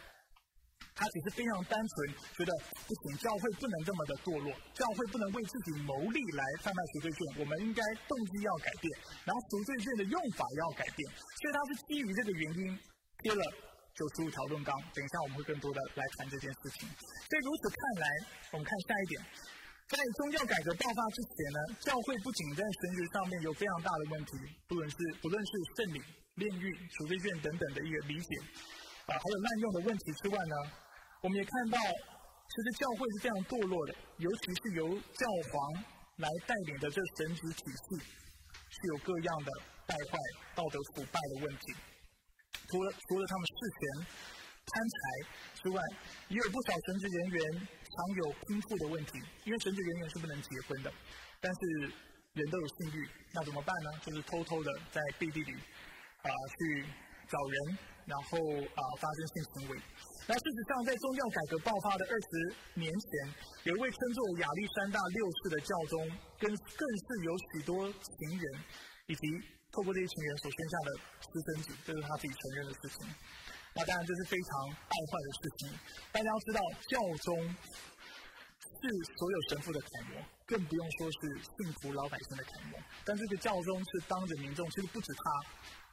[0.93, 1.93] 他只是非常单纯，
[2.37, 2.53] 觉得
[2.85, 8.93] 不行，教会不能这么的堕落，教会不能为自己谋利来贩卖赎罪券，我们应该动机要改变，
[9.25, 11.01] 然后赎罪券的用法要改变。
[11.17, 12.79] 所以他是基于这个原因
[13.25, 13.45] 贴了。
[13.97, 16.85] 九十五条论纲，等一下我们会更多的来谈这件事情。
[16.85, 18.07] 所以如此看来，
[18.53, 19.17] 我们看下一点，
[19.89, 24.33] 在宗教改革爆发之前呢，教会不仅在神学上面有非常大的问题，
[24.69, 25.99] 不论是不论是圣礼、
[26.37, 28.31] 炼狱、赎罪券等等的一个理解，
[29.09, 30.55] 啊，还有滥用的问题之外呢，
[31.25, 35.57] 我们也看到，其实教会是这样堕落的，尤其是由教皇
[36.21, 37.97] 来带领的这神职体系，
[38.69, 39.51] 是有各样的
[39.89, 40.21] 败坏、
[40.55, 41.96] 道德腐败的问题。
[42.71, 43.81] 除了除了他们事前
[44.67, 44.99] 贪财
[45.63, 45.81] 之外，
[46.29, 49.13] 也有不少神职人员常有贫富的问题。
[49.45, 50.93] 因为神职人员是不能结婚的，
[51.41, 51.61] 但是
[52.35, 53.91] 人都有性欲，那怎么办呢？
[54.03, 55.53] 就是偷偷的在背地里
[56.23, 56.85] 啊去
[57.29, 59.79] 找人，然后啊发生性行为。
[60.27, 63.35] 那事实上，在宗教改革爆发的二十年前，
[63.71, 68.61] 有一位称作亚历山大六世的教宗，跟更是有许多情人
[69.07, 69.23] 以及。
[69.73, 70.89] 透过这些情人所生下的
[71.21, 73.07] 私生子，这是他自己承认的事情。
[73.75, 75.79] 那当然这是非常败坏的事情。
[76.13, 77.37] 大家要知道，教宗
[78.65, 78.81] 是
[79.21, 82.81] 所有神父的楷模，更不用说是幸福老百姓的楷模。
[83.05, 85.23] 但这个教宗是当着民众，其实不止他，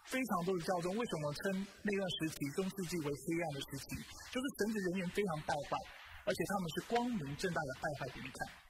[0.06, 0.96] 非常多的教宗。
[0.96, 4.00] 为什么称那段时期中世纪为黑暗的时期？
[4.32, 5.76] 就是神职人员非常败坏，
[6.24, 8.63] 而且他们是光明正大的败坏给你看。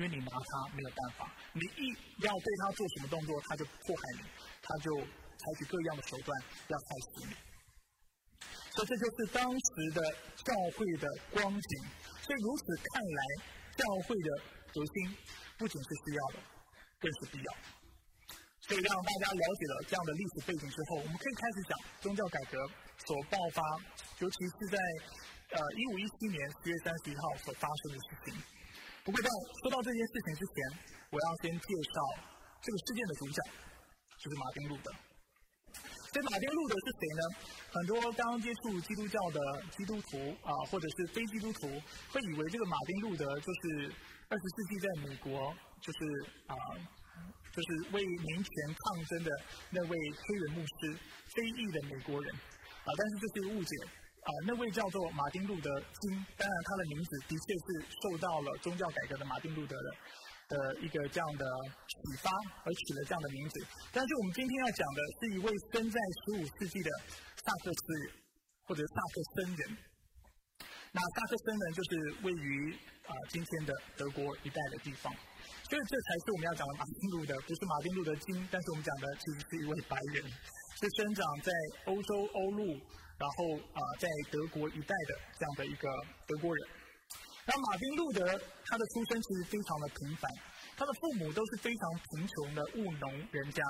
[0.00, 1.92] 因为你拿他没有办法，你一
[2.24, 4.24] 要对他做什么动作，他就迫害你，
[4.62, 6.32] 他就采取各样的手段
[6.72, 7.36] 要害死你。
[8.72, 10.00] 所以这就是当时的
[10.40, 11.04] 教会的
[11.36, 11.72] 光景。
[12.24, 13.20] 所以如此看来，
[13.76, 14.28] 教会的
[14.72, 15.12] 核心
[15.58, 16.36] 不仅是需要的，
[16.96, 17.52] 更是必要。
[18.64, 22.56] 所以让大家了解了这样的历史背景之后，我们可以开始讲宗教改革
[23.04, 23.60] 所爆发，
[24.20, 24.78] 尤其是在
[25.60, 28.42] 呃一五一七年十月三十一号所发生的事情。
[29.02, 29.28] 不过，在
[29.62, 30.54] 说到这件事情之前，
[31.10, 31.94] 我要先介绍
[32.60, 33.38] 这个事件的主角，
[34.20, 34.92] 就是马丁路德。
[36.12, 37.22] 这马丁路德是谁呢？
[37.72, 41.68] 很多刚接触基督教的基督徒啊，或者是非基督徒，
[42.12, 43.92] 会以为这个马丁路德就是
[44.28, 45.98] 二十世纪在美国，就是
[46.46, 46.54] 啊，
[47.54, 49.30] 就是为民权抗争的
[49.70, 50.98] 那位黑人牧师，
[51.34, 52.90] 非裔的美国人啊。
[52.98, 53.70] 但是这是一个误解
[54.30, 57.66] 啊，那位叫做马丁路德金，当然他的名字的确是
[57.98, 59.88] 受到了宗教改革的马丁路德的
[60.54, 61.44] 的一个这样的
[61.90, 62.30] 启发
[62.62, 63.66] 而取了这样的名字。
[63.90, 66.90] 但是我们今天要讲的是一位生在十五世纪的
[67.42, 68.12] 萨克斯人，
[68.66, 69.62] 或者萨克森人。
[70.92, 71.90] 那萨克森人就是
[72.22, 72.72] 位于
[73.06, 75.12] 啊今天的德国一带的地方。
[75.66, 80.22] 所以这才是我们要讲的马丁路德，不是马丁路德金，但是我们讲的其实是一位白人，
[80.78, 81.50] 是生长在
[81.86, 82.78] 欧洲欧陆，
[83.20, 85.86] 然后啊在德国一带的这样的一个
[86.26, 86.68] 德国人。
[87.44, 88.24] 那马丁路德
[88.64, 90.30] 他的出生其实非常的平凡，
[90.76, 93.62] 他的父母都是非常贫穷的务农人家。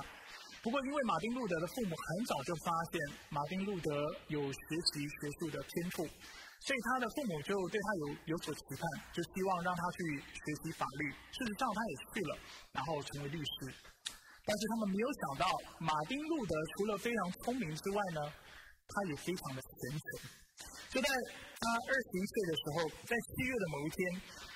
[0.62, 3.90] 不过因为马丁路德的父母很早就发现马丁路德
[4.28, 4.60] 有学
[4.92, 6.08] 习学术的天赋。
[6.60, 8.84] 所以他的父母就对他有有所期盼，
[9.14, 11.08] 就希望让他去学习法律。
[11.32, 12.36] 事实上，他也去了，
[12.72, 13.72] 然后成为律师。
[14.44, 15.46] 但是他们没有想到，
[15.78, 18.20] 马丁路德除了非常聪明之外呢，
[18.90, 20.04] 他也非常的虔诚。
[20.90, 22.76] 就在他二十一岁的时候，
[23.06, 23.98] 在七月的某一天，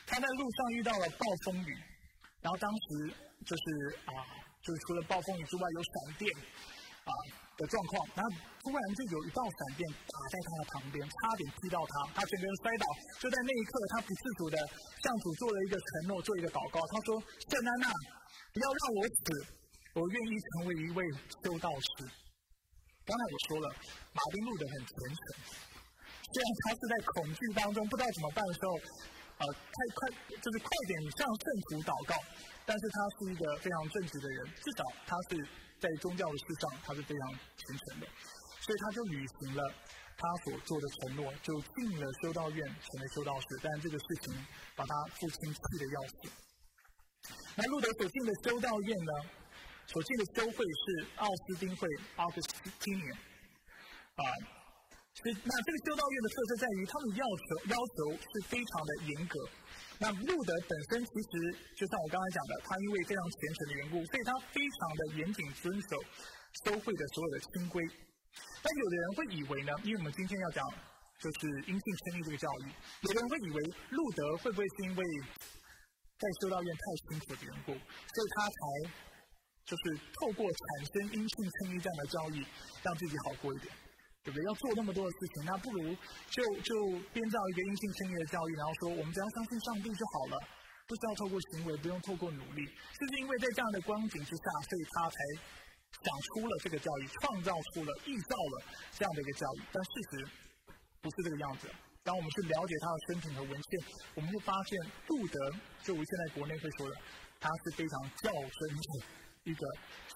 [0.06, 1.72] 他在路上遇到了暴风雨，
[2.42, 3.14] 然后当时
[3.46, 3.64] 就是
[4.06, 4.12] 啊，
[4.62, 6.28] 就是除了暴风雨之外，有闪电
[7.04, 7.12] 啊。
[7.54, 8.28] 的状况，然后
[8.66, 12.86] 突然就有一道闪电打在他的旁边，差点劈到他，他整个人摔倒。
[13.22, 14.58] 就在那一刻，他不自主的
[14.98, 16.82] 向主做了一个承诺，做一个祷告。
[16.90, 17.14] 他说
[17.46, 17.86] ：“圣安娜，
[18.50, 19.22] 不要让我死，
[19.94, 21.06] 我愿意成为一位
[21.46, 22.10] 修道士。”
[23.04, 23.66] 刚才我说了，
[24.12, 25.22] 马丁路德很虔诚，
[26.32, 28.72] 虽然他是在恐惧当中不知道怎么办的时候，
[29.38, 30.08] 呃，太快
[30.40, 32.14] 就是快点向圣徒祷告，
[32.64, 35.46] 但是他是一个非常正直的人，至少他是。
[35.80, 38.06] 在宗教的事上，他是非常虔诚的，
[38.62, 39.62] 所以他就履行了
[40.16, 43.46] 他所做的承诺，就进了修道院，成为修道士。
[43.60, 44.32] 但这个事情
[44.74, 46.32] 把他父亲气得要死。
[47.56, 49.12] 那路德所进的修道院呢，
[49.86, 53.14] 所进的修会是奥斯丁会 （Augustine）
[54.16, 54.24] 啊。
[55.14, 59.38] 所以，那这个修道院的特色在于，他们要求要求是非常的严格。
[60.02, 61.32] 那路德本身其实
[61.78, 66.02] 就像我刚才讲的，他因为非常虔诚的缘故，所以他非常的严谨遵守
[66.66, 67.78] 修会的所有的清规。
[68.58, 70.66] 但有的人会以为呢，因为我们今天要讲
[71.22, 72.74] 就是因信称义这个教育，
[73.06, 73.58] 有的人会以为
[73.94, 75.00] 路德会不会是因为
[76.18, 78.58] 在修道院太辛苦的缘故，所以他才
[79.64, 82.44] 就是透过产生阴性称义这样的教育，
[82.82, 83.72] 让自己好过一点。
[84.24, 84.44] 对不对？
[84.48, 85.94] 要做那么多的事情，那不如
[86.32, 86.72] 就就
[87.12, 90.40] 编造一个阴性称义的教育，然后说我们只要相信上帝就好了，
[90.88, 92.64] 不需要透过行为，不用透过努力。
[92.64, 95.16] 就是因为在这样的光景之下，所以他才
[95.92, 98.64] 想出了这个教育，创造出了、预造了
[98.96, 99.60] 这样的一个教育。
[99.70, 100.26] 但事实
[101.02, 101.68] 不是这个样子。
[102.02, 103.80] 当我们去了解他的生平和文献，
[104.14, 106.96] 我们会发现，路德就如现在国内会说的，
[107.38, 109.04] 他是非常较真的
[109.44, 109.62] 一个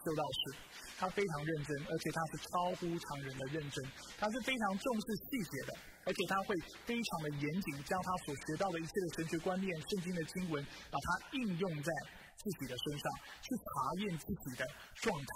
[0.05, 0.59] 修道士。
[0.99, 3.85] 他非常认真，而且他是超乎常人的认真。
[4.19, 5.73] 他是非常重视细节的，
[6.05, 11.93] 而且他会非常的严谨，将他所学到的一切的神学观念、圣经的经文，把它应用在
[12.35, 13.13] 自己的身上，
[13.43, 15.33] 去查验自己的状态，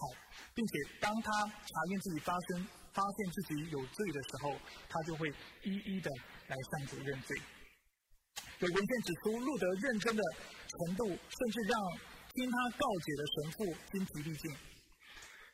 [0.55, 4.57] 并且当他查验自己发生、发现自己有罪的时候，
[4.89, 5.29] 他就会
[5.63, 6.11] 一一的
[6.49, 7.37] 来向主认罪。
[8.59, 10.23] 有文献指出，路德认真的
[10.67, 11.81] 程度，甚至让
[12.35, 13.59] 听他告解的神父
[13.93, 14.51] 精疲力尽。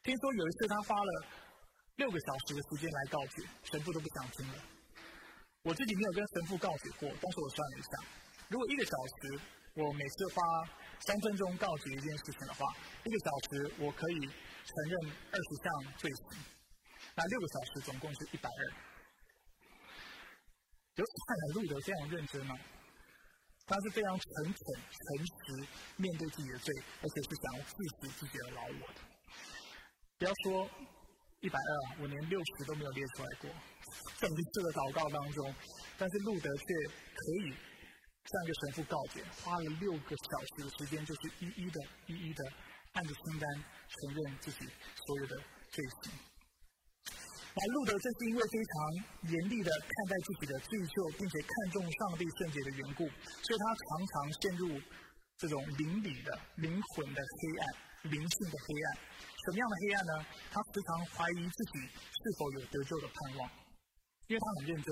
[0.04, 1.26] 听说有一次他花了
[1.96, 4.54] 六个小时的时间来告解，神父都不想听了。
[5.62, 7.90] 我自己没有跟神父告解过，但是我算了一下，
[8.48, 9.40] 如果一个小时
[9.74, 10.42] 我每次花
[11.00, 12.64] 三分钟告解一件事情的话，
[13.04, 16.38] 一个小时我可以承认二十项罪行，
[17.16, 18.62] 那六个小时总共是一百二。
[20.94, 22.56] 有看来，路德非常认真吗？
[23.68, 29.00] 他是非常诚恳、诚实面对自己的罪，而且是想要治死自己的老我的。
[30.18, 30.68] 不要说
[31.40, 33.50] 一百二，我连六十都没有列出来过，
[34.18, 35.54] 在一次的祷告当中，
[35.98, 36.64] 但是路德却
[37.14, 42.44] 可以向一个神父告别，花了六个小时的时间，就是一一的、一一的
[42.94, 44.66] 按着清单承认自己
[45.06, 45.36] 所有的
[45.70, 46.27] 罪行。
[47.58, 48.74] 而路德正是因为非常
[49.34, 53.02] 严厉的看待自己的罪疚，并且看重上帝圣洁的缘故，
[53.42, 54.80] 所以他常常陷入
[55.36, 57.62] 这种灵里的灵魂的黑暗、
[58.14, 58.86] 灵性的黑暗。
[59.42, 60.12] 什么样的黑暗呢？
[60.52, 63.50] 他时常怀疑自己是否有得救的盼望，
[64.28, 64.88] 因为他很认真，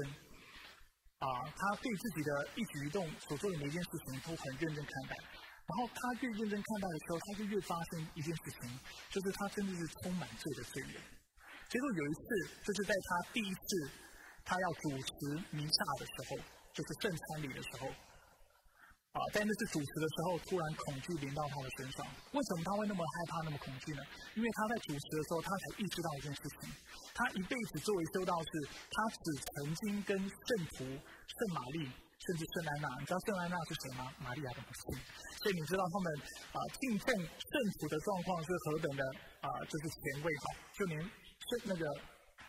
[1.22, 5.14] 啊，他对自己的一举一动所做的每一件事情都很认真看待。
[5.66, 11.02] 然后他越认真看待的时候，他就越发生一件事情，就是他真的是充满罪的罪人。
[11.76, 12.24] 结果有一次，
[12.64, 13.68] 就是在他第一次
[14.46, 15.12] 他要主持
[15.52, 16.40] 弥撒的时候，
[16.72, 17.84] 就是圣餐礼的时候，
[19.12, 22.00] 啊，在那次主持的时候，突然恐惧临到他的身上。
[22.32, 24.00] 为什么他会那么害怕、那么恐惧呢？
[24.36, 26.72] 因为他在主持的时候，他才意识到一件事情：
[27.12, 28.48] 他一辈子作为修道士，
[28.88, 31.92] 他只曾经跟圣徒圣玛丽，
[32.24, 34.08] 甚至圣安娜，你知道圣安娜是谁吗？
[34.24, 34.96] 玛利亚的母亲。
[35.44, 36.08] 所以你知道他们
[36.56, 39.04] 啊敬奉圣徒的状况是何等的
[39.44, 41.04] 啊，就是前卫哈，就连
[41.64, 41.84] 那个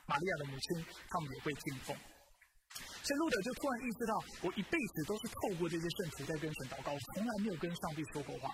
[0.06, 1.96] 玛利亚的母亲，他们也会敬奉。
[3.04, 8.54] 所以路德就突然意识到，我一辈子都是透过这些圣徒在跟神祷告，从来没有跟上帝说过话。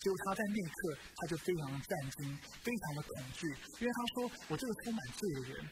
[0.00, 3.48] 结果他在那一刻，他就非常的震惊，非常的恐惧，
[3.80, 5.68] 因为他说：“我这个充满罪的人，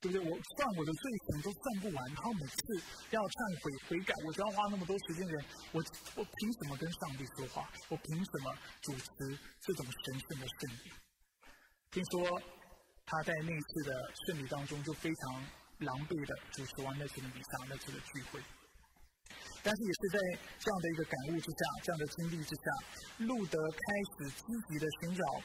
[0.00, 0.20] 对不对？
[0.24, 2.56] 我算我的罪可能都算不完，然后每次
[3.10, 5.32] 要忏悔悔改，我就要花那么多时间的。
[5.32, 5.84] 人，我
[6.16, 7.70] 我凭什么跟上帝说话？
[7.88, 9.08] 我凭什么主持
[9.60, 10.92] 这种神圣的圣礼？”
[11.92, 12.40] 听说
[13.06, 15.44] 他在那次的圣礼当中就非常。
[15.82, 18.38] 狼狈的主持完那次的比赛，那次的聚会，
[19.64, 20.18] 但是也是在
[20.62, 22.64] 这样的一个感悟之下，这样的经历之下，
[23.26, 23.82] 路德开
[24.14, 25.42] 始积极的寻找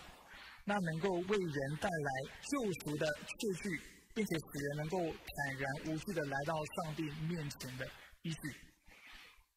[0.63, 2.11] 那能够为人带来
[2.45, 3.81] 救赎的确据，
[4.13, 7.89] 并且使人能够坦然无惧的来到上帝面前的
[8.21, 8.53] 依据。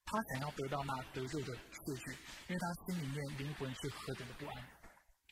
[0.06, 2.16] 他想要得到那得救的确据，
[2.48, 4.79] 因为他心里面灵魂是何等的不安。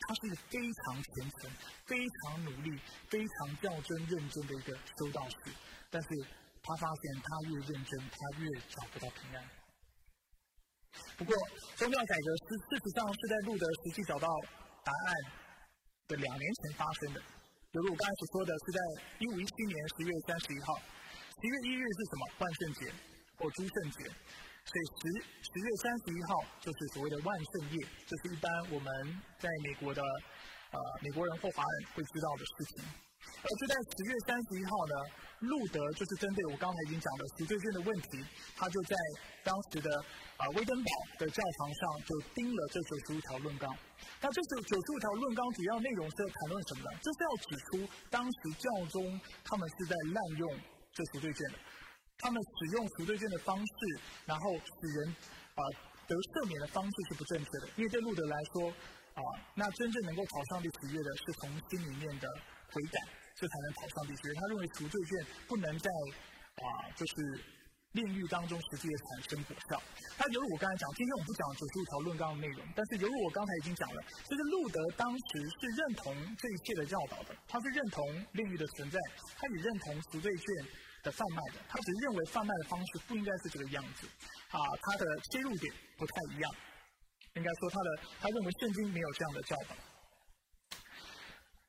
[0.00, 1.50] 他是一个非常虔诚、
[1.86, 2.78] 非常努力、
[3.10, 5.52] 非常较真认真的一个修道士，
[5.90, 6.08] 但是
[6.62, 9.44] 他发现他越认真，他越找不到平安。
[11.18, 11.34] 不过，
[11.76, 14.28] 宗教改革是事实上是在路德实际找到
[14.84, 15.14] 答案
[16.08, 17.20] 的两年前发生的。
[17.20, 18.80] 比如我刚才所说的是在
[19.18, 22.22] 一五一七年十月三十一号，十月一日是什么？
[22.38, 22.92] 万圣节
[23.38, 24.10] 或诸圣节。
[24.68, 25.00] 所以十
[25.48, 28.92] 十月三十一号就是所谓的万圣夜，这是一般我们
[29.38, 30.02] 在美国的
[30.70, 32.84] 呃美国人或华人会知道的事情。
[33.18, 34.94] 而就在十月三十一号呢，
[35.40, 38.24] 路德就是针对我刚才已经讲的赎罪券的问题，
[38.56, 38.94] 他就在
[39.42, 39.88] 当时的
[40.36, 43.74] 啊威登堡的教堂上就钉了这九十五条论纲。
[44.20, 46.98] 那这九九十五条论纲主要内容是要谈论什么呢？
[47.00, 50.60] 就是要指出当时教宗他们是在滥用
[50.92, 51.58] 这赎罪券的。
[52.18, 55.08] 他们使用赎罪券的方式，然后使人
[55.54, 55.62] 啊
[56.06, 57.68] 得赦免的方式是不正确的。
[57.76, 58.68] 因为对路德来说
[59.14, 59.22] 啊，
[59.54, 62.26] 那真正能够讨上帝喜悦的是从心里面的
[62.74, 62.98] 悔改，
[63.38, 64.34] 这才能讨上帝喜悦。
[64.34, 65.10] 他认为赎罪券
[65.46, 65.90] 不能在
[66.58, 67.38] 啊就是
[67.92, 69.80] 炼狱当中实际的产生果效。
[70.18, 78.02] 那犹如我刚才讲，今天我们不讲九十五条论纲的内容，但是犹如我刚才已经讲了，就是路德当时是认同这一切的教导的，他是认同
[78.32, 78.98] 炼狱的存在，
[79.38, 80.66] 他也认同赎罪券。
[81.12, 84.06] 贩卖的，他只是认为贩卖的方式不应该是这个样子，
[84.50, 86.50] 啊，他的切入点不太一样，
[87.34, 87.88] 应该说他的
[88.20, 89.76] 他认为圣经没有这样的教导。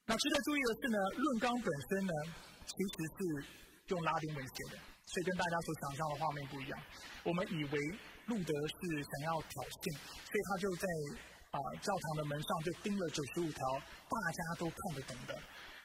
[0.06, 2.14] 那值得注意的是呢，论纲本身呢
[2.66, 3.20] 其实是
[3.94, 6.80] 用拉丁文写的，所以跟大家所想象的画面不一样。
[7.24, 7.80] 我们以为
[8.26, 9.94] 路德是想要挑衅，
[10.26, 10.88] 所以他就在
[11.52, 13.62] 啊教堂的门上就钉了九十五条
[14.10, 15.40] 大家都看得懂的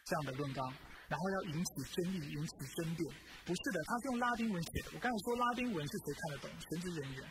[0.05, 0.73] 这样的论纲。
[1.09, 3.15] 然后要引起争议，引起争辩，
[3.45, 4.91] 不是的，他是用拉丁文写的。
[4.95, 6.51] 我刚才说拉丁文是谁看得懂？
[6.51, 7.23] 神职人员。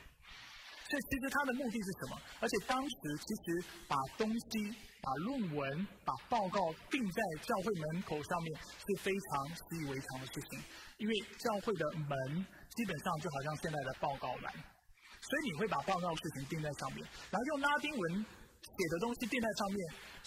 [0.84, 2.22] 所以其实他的目的是什么？
[2.40, 4.70] 而且当时其实把东西、
[5.02, 10.62] 把论文、把报告钉在教会门口上面是非常习以为常的事情，
[10.98, 18.26] 因为教会的门基本上就好像现在的报告栏，所以你会把报告事情钉在上面，然后用拉丁文
[18.62, 19.80] 写的东西钉在上面，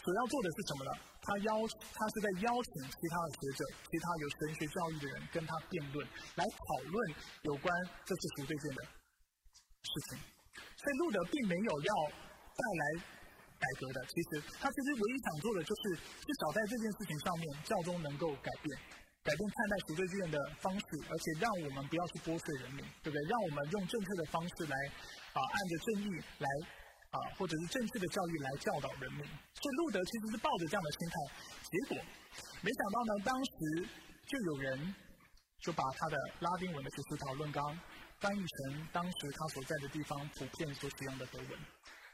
[0.03, 0.91] 所要做的是什么呢？
[1.27, 6.07] 他邀，他是在邀请其他的学者，其他有神学教育的人跟他辩论，
[6.39, 6.95] 来讨论
[7.43, 7.67] 有关
[8.07, 10.23] 这次赎罪券的事情。
[10.55, 12.85] 所以路德并没有要带来
[13.59, 18.71] 改革的，其实他其实唯一想做的就是，至少在这件事情上面，教宗能够改变，
[19.27, 23.19] 改变看待赎罪券的方式，而且让我们不要去剥削人民，对不对？
[23.27, 24.77] 让我们用正确的方式来，
[25.35, 26.49] 啊，按着正义来。
[27.17, 29.25] 啊，或者是正确的教育来教导人民，
[29.55, 31.17] 所以路德其实是抱着这样的心态，
[31.71, 32.05] 结果
[32.61, 33.89] 没想到呢，当时
[34.27, 34.95] 就有人
[35.61, 37.79] 就把他的拉丁文的十四条论纲
[38.21, 41.59] 翻译成当时他所在的地方普遍所使用的德文。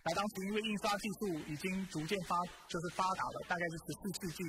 [0.05, 2.35] 那当时因为印刷技术已经逐渐发，
[2.67, 4.43] 就是发达了，大概是十四世纪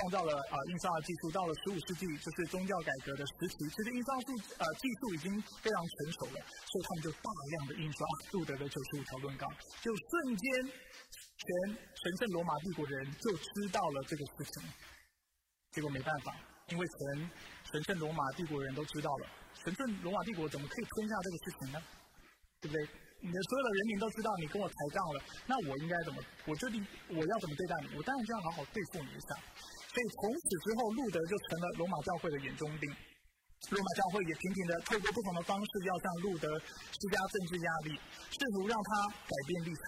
[0.00, 5.28] 创造了啊印刷的技术，到了十五世纪就是宗教改革的时期，其实印刷术呃技术已经
[5.60, 8.00] 非常成熟了，所以他们就大量的印刷
[8.32, 9.44] 路德的九十五条论纲，
[9.84, 14.72] 就瞬间全神圣罗马帝国的人就知道了这个事情，
[15.72, 16.32] 结果没办法，
[16.72, 17.30] 因为全
[17.70, 19.28] 神圣罗马帝国人都知道了，
[19.62, 21.82] 神圣罗马帝国怎么可以吞下这个事情呢？
[22.62, 22.88] 对不对？
[23.24, 25.16] 你的所有的人民都知道你跟我抬杠了，
[25.48, 26.20] 那我应该怎么？
[26.44, 26.76] 我决定
[27.08, 27.96] 我要怎么对待你？
[27.96, 29.32] 我当然就要好好对付你一下。
[29.88, 32.84] 所以从此之后，路德就成了罗马教会的眼中钉。
[33.72, 37.96] 罗马教会也频频的透过不同的方式，要向路德施加政治压力，
[38.28, 39.84] 试图让他改变立场。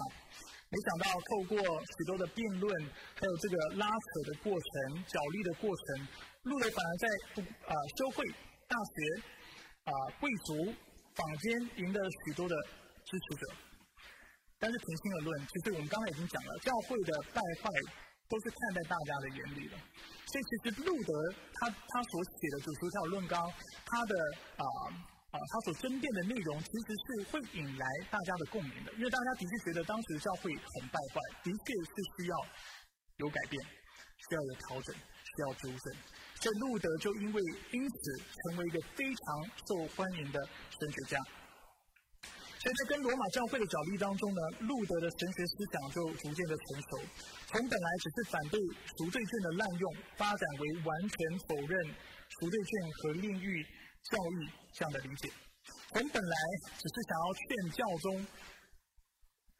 [0.72, 2.72] 没想到透过许多的辩论，
[3.20, 6.08] 还有这个拉扯的过程、角力的过程，
[6.48, 7.04] 路德反而在
[7.68, 8.24] 啊修会、
[8.64, 8.96] 大学、
[9.84, 10.72] 啊贵族、
[11.14, 12.56] 坊间赢得许多的
[13.06, 13.54] 支持者。
[14.58, 17.70] 但是平心而论，其实我们刚才已经讲了，教会的败坏
[18.28, 19.76] 都是看在大家的眼里的。
[20.26, 21.12] 所以其实路德
[21.60, 23.36] 他他所写的《主书条论纲》，
[23.84, 24.12] 他的
[24.56, 24.64] 啊
[25.30, 32.36] 啊他所争辩的内容，其实是会引来大家的共鸣的，因为大家的确觉得当时教会很败坏，的确是需要
[33.18, 35.86] 有改变，需要有调整，需要纠正。
[36.40, 37.42] 所以路德就因为
[37.72, 37.96] 因此
[38.48, 39.24] 成为一个非常
[39.68, 40.40] 受欢迎的
[40.80, 41.20] 神学家。
[42.66, 46.98] 在这跟罗马教会的角力当中呢，路德的神学思想就逐渐的成熟，
[47.46, 48.58] 从本来只是反对
[48.98, 51.94] 赎罪券的滥用，发展为完全否认
[52.26, 55.30] 赎罪券和炼狱教育这样的理解。
[55.92, 56.36] 从本来
[56.76, 58.26] 只是想要劝教宗，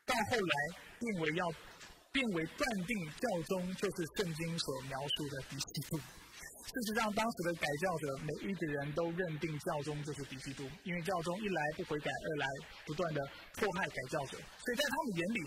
[0.05, 0.55] 到后来
[0.99, 1.47] 变为要
[2.17, 6.01] 变为断定教宗就是圣经所描述的敌基督。
[6.01, 12.47] 事实上，当时的改教者每一个人都认定教宗就是敌基督，因为教宗一来不悔改，二来
[12.87, 13.21] 不断的
[13.61, 15.41] 迫害改教者，所以在他们眼里，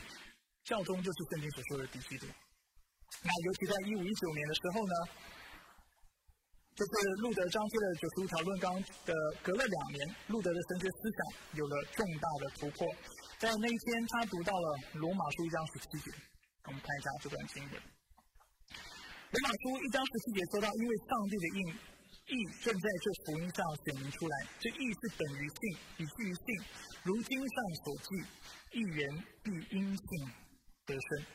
[0.64, 2.28] 教宗就是圣经所说的敌基督。
[3.24, 4.94] 那尤其在一五一九年的时候呢，
[6.78, 8.74] 就是路德张贴了九十五条论纲
[9.06, 12.88] 的隔了两年，路德的神学思想有了重大的突破。
[13.40, 16.12] 在那一天，他读到了罗马书一章十七节，
[16.70, 17.74] 我们看一下这段经文。
[17.74, 21.60] 罗马书一章十七节说到，因为上帝的应
[22.30, 25.62] 意正在这福音上显明出来，这意是等于信，
[25.98, 26.46] 以至于信。
[27.02, 28.10] 如经上所记，
[28.78, 29.02] 一人
[29.42, 30.10] 必因信
[30.86, 31.26] 得生。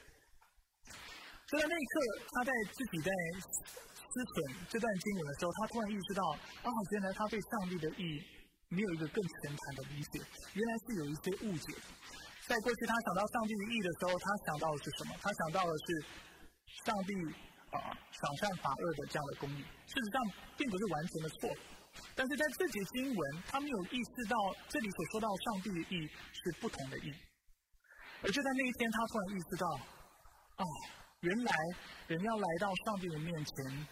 [1.51, 1.95] 就在那一刻，
[2.30, 3.11] 他在自己在
[3.43, 6.22] 思忖这段经文的时候，他突然意识到，
[6.62, 8.22] 啊，原来他对上帝的意
[8.70, 10.22] 没有一个更全盘的理解，
[10.55, 11.74] 原来是有一些误解。
[12.47, 15.15] 在过去，他想到上帝的意的时候，他想到的是什么？
[15.21, 15.87] 他想到的是
[16.87, 17.13] 上帝。
[17.75, 20.23] 啊，赏善罚恶的这样的公义，事实上
[20.57, 21.51] 并不是完全的错，
[22.15, 24.37] 但是在这节经文，他没有意识到
[24.69, 27.13] 这里所说到上帝的义是不同的义，
[28.23, 29.67] 而就在那一天，他突然意识到，
[30.55, 30.65] 啊，
[31.23, 31.53] 原来
[32.07, 33.89] 人要来到上帝的面前，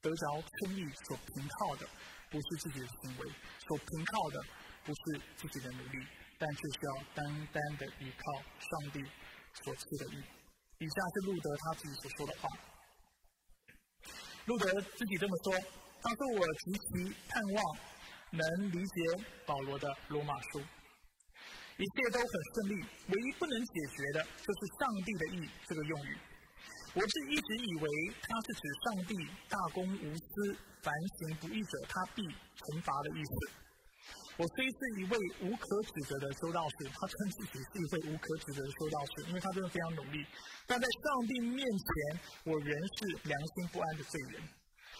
[0.00, 1.86] 得着称义所凭靠的，
[2.30, 3.30] 不是自己的行为，
[3.68, 4.42] 所凭靠的
[4.82, 6.06] 不是自己的努力，
[6.38, 9.02] 但却需要单单的依靠上帝
[9.64, 10.22] 所赐的义。
[10.78, 12.48] 以下是路德他自己所说的话。
[14.46, 15.52] 路德自己这么说
[16.00, 17.76] ：“他说我极其盼望
[18.30, 20.60] 能理解保罗的罗马书，
[21.76, 22.74] 一切都很顺利，
[23.08, 26.16] 唯一不能解决的就是上帝的意这个用语。
[26.94, 29.14] 我是一直以为他是指上帝
[29.48, 33.52] 大公无私、凡行不义者他必惩罚的意思。”
[34.38, 40.24] 我虽是一位无可指责的修道士，他称自己是一位无可指责的修道士，因为他真的非常努力。
[40.64, 41.90] 但在上帝面前，
[42.46, 44.42] 我仍是良心不安的罪人。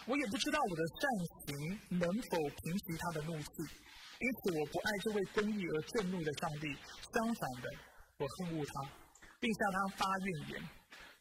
[0.07, 1.07] 我也不知道我的善
[1.47, 3.51] 行能否平息他的怒气，
[4.19, 6.75] 因此我不爱这位公义而震怒的上帝。
[7.15, 7.69] 相反的，
[8.19, 8.91] 我恨恶他，
[9.39, 10.69] 并向他发怨言。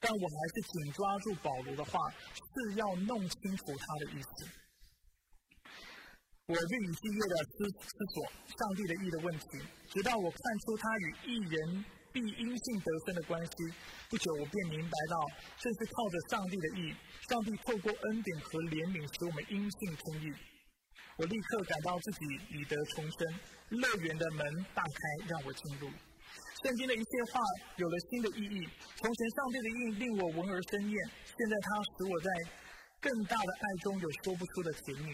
[0.01, 4.51] 但我还是紧抓住保罗的话，是要弄清楚他的意思。
[6.49, 8.25] 我日以继夜的思思索
[8.57, 9.61] 上帝的意的问题，
[9.93, 13.53] 直到我看出他与一人必因信得分的关系。
[14.09, 15.21] 不久，我便明白到，
[15.61, 16.97] 正是靠着上帝的意，
[17.29, 20.33] 上帝透过恩典和怜悯，使我们因信称义。
[21.21, 22.25] 我立刻感到自己
[22.57, 23.21] 已得重生，
[23.69, 24.41] 乐园的门
[24.73, 25.93] 大开，让我进入。
[26.65, 27.45] 圣经的一切话
[27.77, 28.65] 有了新的意义。
[28.97, 30.97] 从前上帝的意令我闻而生厌，
[31.29, 32.31] 现在他使我在
[33.05, 35.13] 更大的爱中有说不出的甜蜜。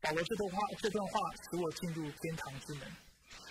[0.00, 2.88] 保罗这段话，这段话使我进入天堂之门。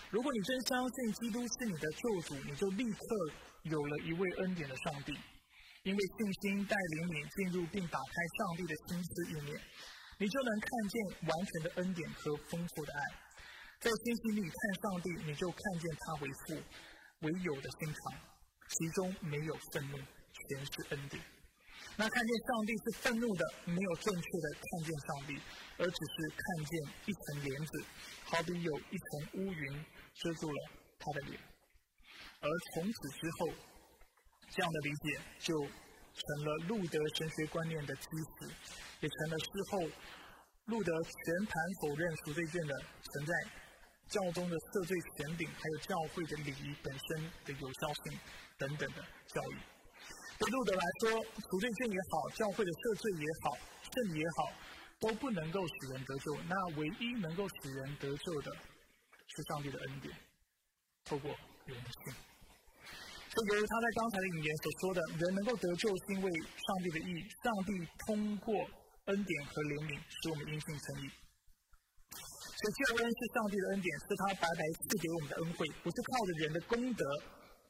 [0.09, 3.05] 如果你真相信基督是你的救主，你就立刻
[3.63, 5.11] 有了一位恩典的上帝，
[5.83, 9.59] 因为信心带领你进入并打开上帝的心思意念，
[10.17, 12.99] 你就能看见完全的恩典和丰富的爱。
[13.81, 16.63] 在信心里看上帝，你就看见他为父
[17.27, 18.13] 为有的心肠，
[18.69, 21.21] 其中没有愤怒，全是恩典。
[21.99, 25.41] 那看见上帝是愤怒的，没有正确的看见上帝，
[25.79, 27.83] 而只是看见一层帘子，
[28.23, 31.39] 好比有一层乌云遮住了他的脸。
[32.39, 33.47] 而从此之后，
[34.51, 38.53] 这样的理解就成了路德神学观念的基石，
[38.99, 39.79] 也成了事后
[40.65, 43.33] 路德全盘否认赎罪券的存在、
[44.07, 48.19] 教宗的赦罪权柄，还有教会的礼仪本身的有效性
[48.59, 49.01] 等等的
[49.33, 49.57] 教育。
[50.39, 53.57] 对路德来说，赎罪券也好，教会的赦罪也好，
[53.89, 54.53] 圣也好，
[54.99, 56.38] 都不能够使人得救。
[56.47, 58.53] 那唯一能够使人得救的，
[59.33, 60.13] 是上帝的恩典，
[61.05, 61.33] 透过
[61.65, 62.13] 人的信。
[63.33, 67.09] 就由他在刚才的引言所说的，人能够得救是因为上帝的意，
[67.41, 67.71] 上帝
[68.05, 68.53] 通过
[69.05, 71.09] 恩典和怜悯使我们因信称义。
[72.57, 77.03] 所以救恩是上帝的恩典，是他白白赐给我们的恩惠，不是靠着人的功德，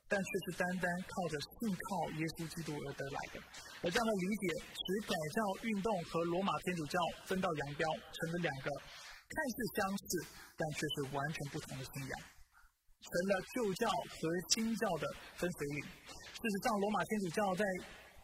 [0.08, 3.42] 但却是单单靠着信靠耶稣基督而得来的。
[3.84, 4.44] 而这样的理解，
[4.74, 14.18] 使改教运动和罗马天主教分道扬镳，成了两个看似相似，但却是完全不同的信仰，成了旧教和
[14.56, 15.84] 新教的分水岭。
[15.84, 17.66] 事实上，罗马天主教在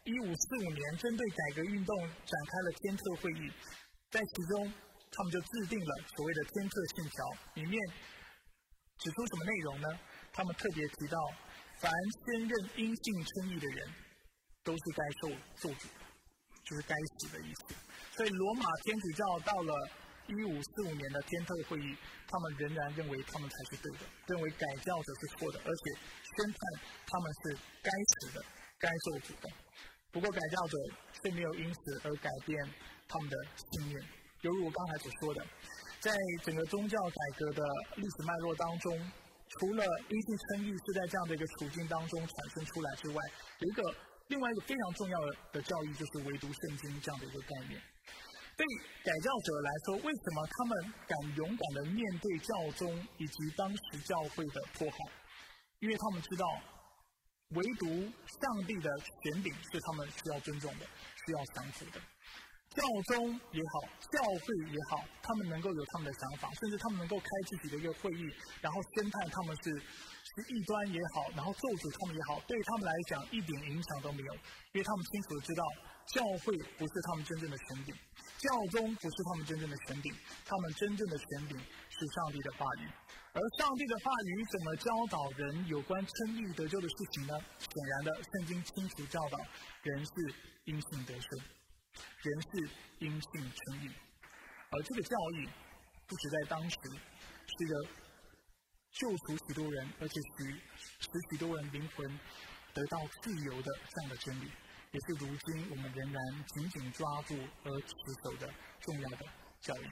[0.06, 3.52] 一五四五年针对改革运动展开了天特会议，
[4.10, 4.72] 在其中。
[5.16, 7.18] 他们就制定了所谓的天特信条，
[7.54, 7.80] 里面
[8.98, 9.88] 指出什么内容呢？
[10.34, 11.20] 他们特别提到，
[11.84, 13.86] 凡先认阴性称义的人，
[14.64, 15.90] 都是该受受主，
[16.64, 17.76] 就是该死的意思。
[18.16, 19.76] 所以罗马天主教到了
[20.28, 26.58] 一五四五年的天特会议，他们仍然认为他们才是对的，认为改教者是错的，而且宣判
[27.06, 28.46] 他们是该死的、
[28.80, 29.50] 该受主的。
[30.14, 30.78] 不过改教者
[31.20, 32.58] 却没有因此而改变
[33.10, 34.00] 他们的信念。
[34.40, 35.46] 犹如我刚才所说的，
[36.00, 36.16] 在
[36.46, 37.62] 整个宗教改革的
[37.98, 39.12] 历史脉络当中，
[39.60, 43.22] 除了因信称义是在这样的一个处境当中产生出来之外，
[43.60, 43.96] 有一个
[44.28, 45.20] 另外一个非常重要
[45.52, 47.82] 的教育，就是唯独圣经这样的一个概念。
[48.56, 48.66] 对
[49.04, 54.98] 改教者来说，为什么他们敢勇敢的面对教宗以及当时教会的迫害？
[55.80, 56.46] 因为他们知道，
[57.50, 60.86] 唯独上帝的权柄是他们需要尊重的，
[61.26, 62.00] 需要降服的。
[62.74, 62.82] 教
[63.14, 68.26] 宗也好，教会也好，他们能够有他们的想法，甚至他们能够开自己的一个会议，
[68.62, 74.34] 然后宣判他们是是异端也好，然后咒诅他们也好，对他们来讲一点影响都没有，
[74.74, 75.64] 因为他们清楚的知道，
[76.08, 77.94] 教会不是他们真正的权柄，
[78.42, 80.10] 教宗不是他们真正的权柄，
[80.44, 81.54] 他们真正的权柄
[81.94, 82.90] 是上帝的话语，
[83.38, 87.38] 而上帝的话语怎么教导人有关称义得救的事情呢？
[87.62, 89.38] 显然的，圣经清楚教导
[89.84, 90.12] 人是
[90.66, 91.30] 因信得生。
[92.22, 92.70] 人是
[93.00, 93.92] 因信称义，
[94.70, 95.50] 而这个教义
[96.08, 97.88] 不止在当时是一个
[98.92, 100.54] 救赎许多人，而且使
[101.00, 102.20] 使许多人灵魂
[102.74, 104.52] 得到自由的这样的真理，
[104.92, 109.26] 也是如今我们仍然紧紧抓住而持守的重要的
[109.62, 109.88] 教义。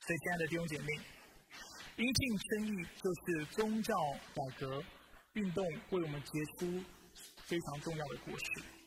[0.00, 0.86] 所以，亲爱的弟兄姐妹，
[1.96, 3.94] 因信称义就是宗教
[4.34, 4.82] 改革
[5.34, 6.84] 运动为我们结出
[7.44, 8.81] 非常重要的果实。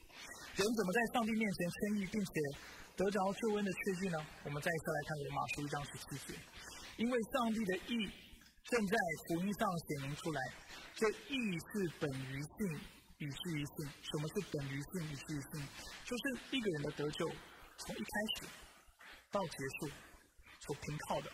[0.55, 2.31] 人怎么在上帝面前称义，并且
[2.95, 4.17] 得着救恩的确据呢？
[4.45, 6.39] 我们再一次来看罗马书一章十七节，
[6.95, 8.09] 因为上帝的义
[8.63, 8.95] 正在
[9.27, 10.41] 福音上显明出来，
[10.95, 12.79] 这义是本于信，
[13.19, 13.83] 以至于信。
[13.99, 15.67] 什么是本于信，以至于信？
[16.05, 17.27] 就是一个人的得救，
[17.79, 18.47] 从一开始
[19.31, 19.91] 到结束，
[20.61, 21.29] 所凭靠的，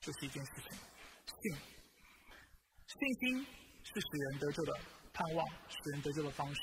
[0.00, 0.78] 就是一件事情：
[1.40, 1.56] 信。
[2.84, 3.46] 信心
[3.82, 4.78] 是使人得救的
[5.14, 6.60] 盼望，使人得救的方式，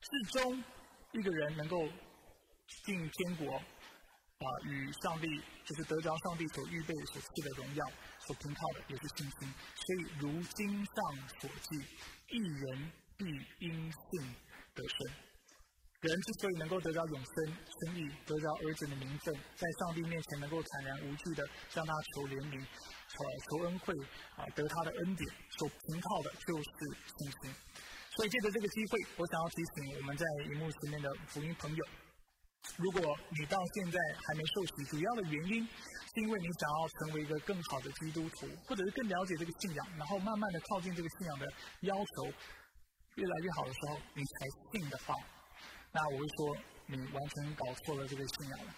[0.00, 0.64] 至终。
[1.12, 1.86] 一个人能够
[2.84, 5.26] 进天国，啊，与上帝
[5.64, 7.84] 就是得着上帝所预备所赐的荣耀，
[8.26, 9.54] 所凭靠的也是信心。
[9.74, 11.76] 所以如经上所记，
[12.28, 13.24] 一人必
[13.60, 14.34] 因信
[14.74, 15.12] 得生。
[16.00, 22.64] 人之所以能够得着永生、生意，得着儿子的名分，在上帝面前能够坦然无惧的向他求怜悯、
[23.08, 23.92] 求求恩惠，
[24.36, 26.70] 啊，得他的恩典，所凭靠的就是
[27.18, 27.54] 信心。
[28.18, 31.84] 所以借着这个机会，我想要提醒我们在荧幕前面的福音朋友：
[32.76, 41.46] 如果你到现在还没受洗，主要的原因是因为你想要成为一个更好的基督徒，或者是更了解这个信仰，然后慢慢的靠近这个信仰的
[41.82, 42.24] 要求
[43.14, 44.34] 越来越好的时候，你才
[44.72, 45.14] 信的话，
[45.92, 46.56] 那我会说
[46.86, 48.74] 你完全搞错了这个信仰了。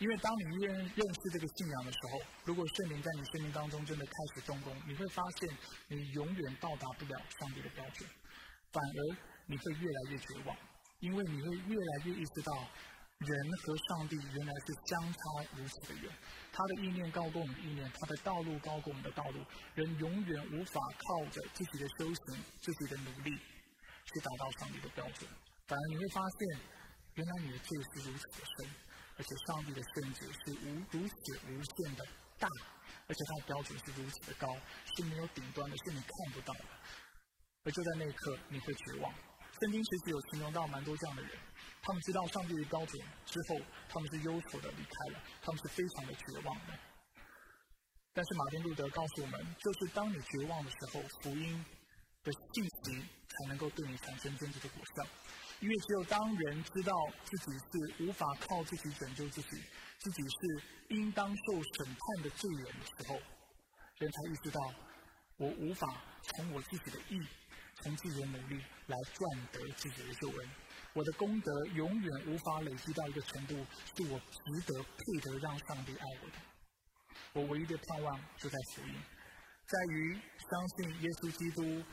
[0.00, 5.48] 因为当你认认识这个信仰的时候，如果圣灵在你生命当中真的开始动工，你会发现
[5.86, 8.08] 你永远到达不了上帝的标准。
[8.72, 9.16] 反而
[9.46, 10.56] 你会越来越绝望，
[11.00, 12.52] 因为你会越来越意识到，
[13.18, 13.30] 人
[13.62, 15.18] 和上帝原来是相差
[15.56, 16.12] 如此的远。
[16.52, 19.44] 他的意念高过我们的意念，他的道路高过我们的道路。
[19.74, 25.28] 人永远无法靠着自己的修行、自己的努力去达到上帝的标准。
[25.66, 26.60] 反而你会发现，
[27.14, 28.70] 原来你的罪是如此的深，
[29.16, 32.04] 而且上帝的圣洁是无如此无限的
[32.38, 32.48] 大，
[33.06, 34.46] 而且他的标准是如此的高，
[34.96, 36.64] 是没有顶端的，是你看不到的。
[37.64, 39.12] 而就在那一刻，你会绝望。
[39.60, 41.32] 圣经其实有形容到蛮多这样的人，
[41.82, 46.78] 他们知道上帝的标准之后，他们是忧愁的离开了，他们是非常的绝望的。
[48.14, 51.64] 但是马丁路德告诉我们，就是当你绝望的时候，福音
[52.22, 55.10] 的信息才能够对你产生真正的果效。
[55.60, 56.92] 因为只有当人知道
[57.24, 59.48] 自己是无法靠自己拯救自己，
[59.98, 63.20] 自己是应当受审判的罪人的时候，
[63.98, 64.60] 人才意识到
[65.36, 67.20] 我无法从我自己的意，
[67.82, 70.50] 从自己的努力来赚得自己的救恩。
[70.94, 73.54] 我的功德永远无法累积到一个程度，
[73.96, 76.36] 是我值得配得让上帝爱我的。
[77.34, 78.94] 我唯一的盼望就在福音，
[79.66, 80.14] 在于
[80.50, 81.84] 相信耶稣基督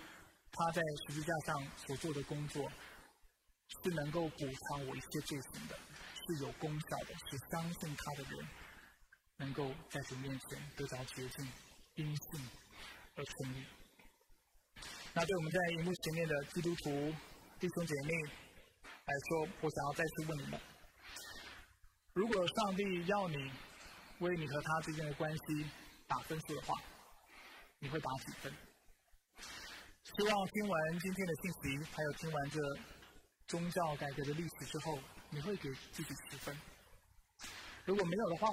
[0.51, 2.71] 他在十字架上所做的工作。
[3.83, 8.47] 是能够补偿我一切罪行的，是有功效的，是相信他的人
[9.37, 11.51] 能够在主面前得着洁净、
[11.95, 12.49] 因信
[13.15, 13.65] 而称义。
[15.17, 16.91] 那对我们在荧幕前面的基督徒
[17.57, 18.13] 弟兄姐妹
[18.83, 20.59] 来说，我想要再次问你们：
[22.11, 23.49] 如果上帝要你
[24.19, 25.65] 为你和他之间的关系
[26.05, 26.75] 打分数的话，
[27.79, 28.53] 你会打几分？
[30.03, 32.59] 希望听完今天的信息，还有听完这。
[33.47, 34.97] 宗教改革的历史之后，
[35.29, 36.57] 你会给自己十分。
[37.85, 38.49] 如果没有的话，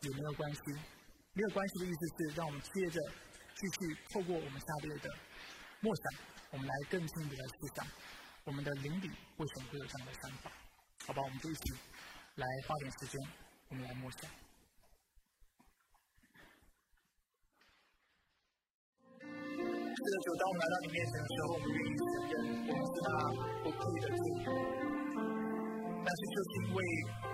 [0.00, 0.60] 也没有关系。
[1.32, 3.00] 没有关系的意思是，让我们接着
[3.54, 5.08] 继续透过我们下列的
[5.84, 6.04] 默想，
[6.52, 7.86] 我们来更进一步的思想
[8.44, 10.50] 我们的邻里为什么会有这样的想法？
[11.06, 11.74] 好吧，我们就一起
[12.36, 13.20] 来花点时间，
[13.68, 14.20] 我们来默想。
[19.20, 22.32] 是的，就当我们来到你面前的时候，我们愿意承认
[22.66, 23.08] 我们是他
[23.62, 24.93] 不配的主。
[26.04, 26.78] 但是就是因为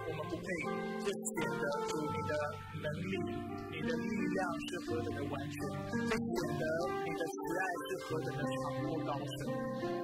[0.07, 0.47] 我们不配，
[1.03, 2.33] 就显得主你的
[2.79, 3.15] 能力、
[3.67, 5.59] 你的力量是何等的完全，
[6.07, 6.65] 就显得
[7.03, 9.35] 你的慈爱是何等的长阔高深。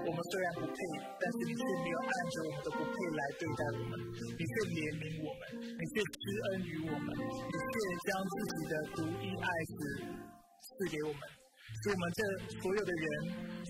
[0.02, 0.78] 我们虽然不配，
[1.14, 3.92] 但是你却没有按着我们的不配来对待我们，
[4.34, 7.74] 你却怜悯我们，你却施恩于我们，你却
[8.10, 9.78] 将自己的独一爱子
[10.58, 11.22] 赐给我们。
[11.82, 12.20] 使我们这
[12.62, 13.06] 所有的人，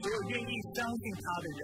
[0.01, 1.61] 所有愿意相信他的人，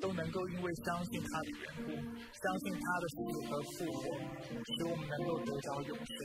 [0.00, 3.16] 都能够因为相信他的缘故，相信他的死
[3.48, 4.16] 和复活，
[4.48, 6.16] 使我们能够得着永生，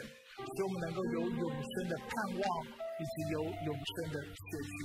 [0.56, 4.76] 使我们能够有永生的盼望，以及有永生的结局。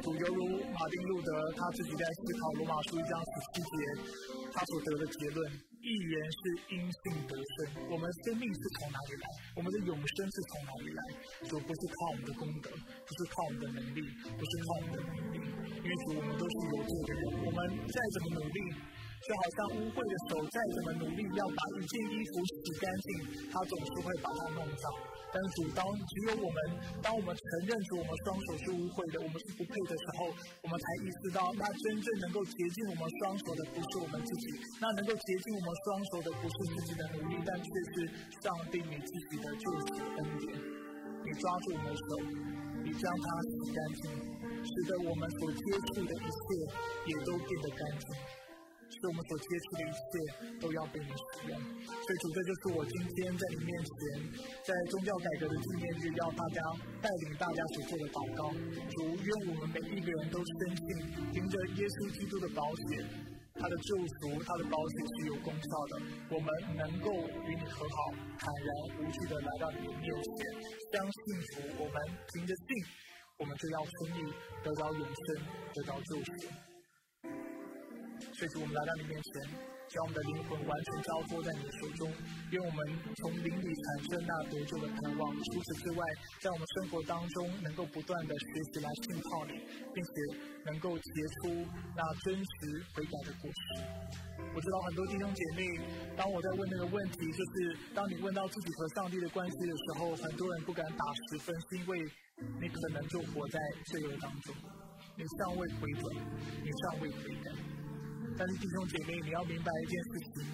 [0.00, 0.40] 主犹如
[0.72, 3.76] 马丁路德他自己在思考罗马书一章十七节，
[4.52, 5.52] 他所得的结论。
[5.86, 6.38] 一元是
[6.74, 9.24] 因性得生，我们生命是从哪里来？
[9.54, 11.00] 我们的永生是从哪里来？
[11.46, 14.02] 主不是靠我们的功德，不是靠我们的能力，
[14.34, 15.38] 不是靠我们的努力，
[15.78, 18.58] 因为主我们都是有罪的人，我们再怎么努力。
[19.26, 24.84] 就好像污秽的手再怎么努力要把一件衣服洗干净，它总是会把它弄脏。
[25.36, 26.56] 但是主当只有我们，
[27.04, 30.32] 当我们承认出我们双手是污秽的，我们是不配的时候，
[30.64, 34.48] 我们才意识到，那真正能够洁净我们双手的不是我们自己，
[34.80, 38.08] 那能够洁净我们双手的不是自己的努力，但却是
[38.40, 40.56] 上帝你自己的救赎恩典。
[40.56, 42.08] 你抓住我们的手，
[42.80, 44.08] 你将它洗干净，
[44.64, 46.44] 使得我们所接触的一切
[47.12, 48.08] 也都变得干净。
[48.96, 50.10] 是我们所接触的一切
[50.60, 53.92] 都要被你使用，所以主，这就是我今天在你面前，
[54.64, 56.60] 在宗教改革的纪念日，要大家
[57.04, 58.48] 带领大家所做的祷告。
[58.96, 60.86] 主，愿我们每一个人都深信，
[61.28, 63.04] 凭着耶稣基督的保险，
[63.60, 65.92] 他的救赎，他的保险是有功效的。
[66.32, 66.48] 我们
[66.80, 67.12] 能够
[67.44, 67.98] 与你和好，
[68.40, 70.36] 坦然无惧的来到你的面前，
[70.92, 71.20] 相信
[71.52, 71.96] 主，我们
[72.32, 72.68] 凭着信，
[73.36, 74.32] 我们就要顺利
[74.64, 75.44] 得到永生，
[75.74, 76.65] 得到救赎。
[78.32, 79.32] 所以，我们来到你面前，
[79.88, 82.12] 将我们的灵魂完全交托在你的手中，
[82.50, 82.78] 愿我们
[83.22, 85.32] 从灵里产生那得救的盼望。
[85.32, 86.04] 除此之外，
[86.40, 89.52] 在我们生活当中，能够不断的学习来信靠你，
[89.94, 90.12] 并且
[90.66, 91.08] 能够结
[91.40, 91.64] 出
[91.96, 93.62] 那真实悔改的果实。
[94.54, 95.64] 我知道很多弟兄姐妹，
[96.16, 101.98] 当我在问那个问题，就是当你问到自己和上帝的关系的时候，很多人不敢打十分，是因为
[102.60, 104.54] 你可能就活在罪恶当中，
[105.16, 106.14] 你尚未回转，
[106.62, 107.50] 你尚未悔改。
[108.38, 110.44] 但是弟兄姐妹，你要明白一件事情，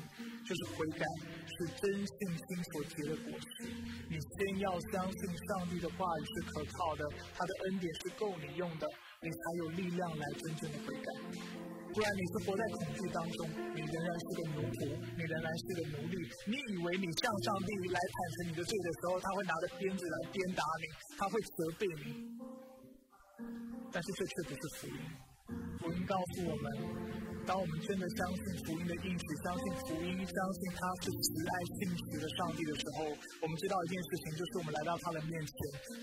[0.46, 1.04] 就是悔改
[1.50, 3.74] 是真信心所结的果实。
[4.08, 7.02] 你先要相信上帝的话语是可靠的，
[7.34, 8.86] 他的恩典是够你用的，
[9.20, 11.10] 你才有力量来真正的悔改。
[11.92, 16.16] 不然你是活在恐惧当中，你仍然是个奴仆，你仍然是个奴隶。
[16.46, 20.86] 你以为你向上帝来坦诚你的罪的时候，他会拿着鞭子来鞭打你，
[21.18, 22.06] 他会责备你。
[23.92, 24.96] 但是这却不是福音，
[25.80, 27.31] 福音告诉我们。
[27.44, 33.04] 当我们真的相信福音的应许，相信福音，相信他是慈爱信实的上帝的时候，
[33.42, 35.54] 我们知道一件事情，就是我们来到他的面前，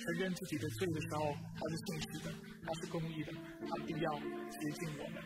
[0.04, 2.28] 承认自己的罪的时候，他是信实的，
[2.68, 3.32] 他是公义的，
[3.66, 4.20] 他必要
[4.52, 5.24] 接近我们，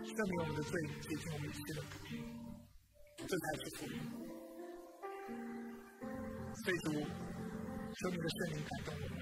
[0.00, 0.72] 赦免我们的罪，
[1.04, 2.24] 接近我们一切的不义，
[3.28, 4.00] 这才是福音。
[6.64, 9.16] 所以主，求你的圣灵感动我们，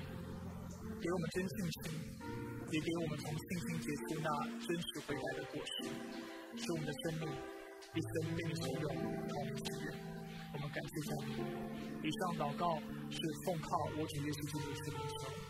[1.03, 1.99] 给我们真信心，
[2.71, 4.29] 也给我们从信心结出那
[4.67, 5.89] 真实回来的果实，
[6.57, 7.29] 使我们的生命
[7.95, 9.95] 一生被你所用，让我们喜悦。
[10.53, 11.43] 我们感谢上帝。
[12.03, 12.79] 以上祷告
[13.11, 15.48] 是奉靠我主耶稣基督的名求。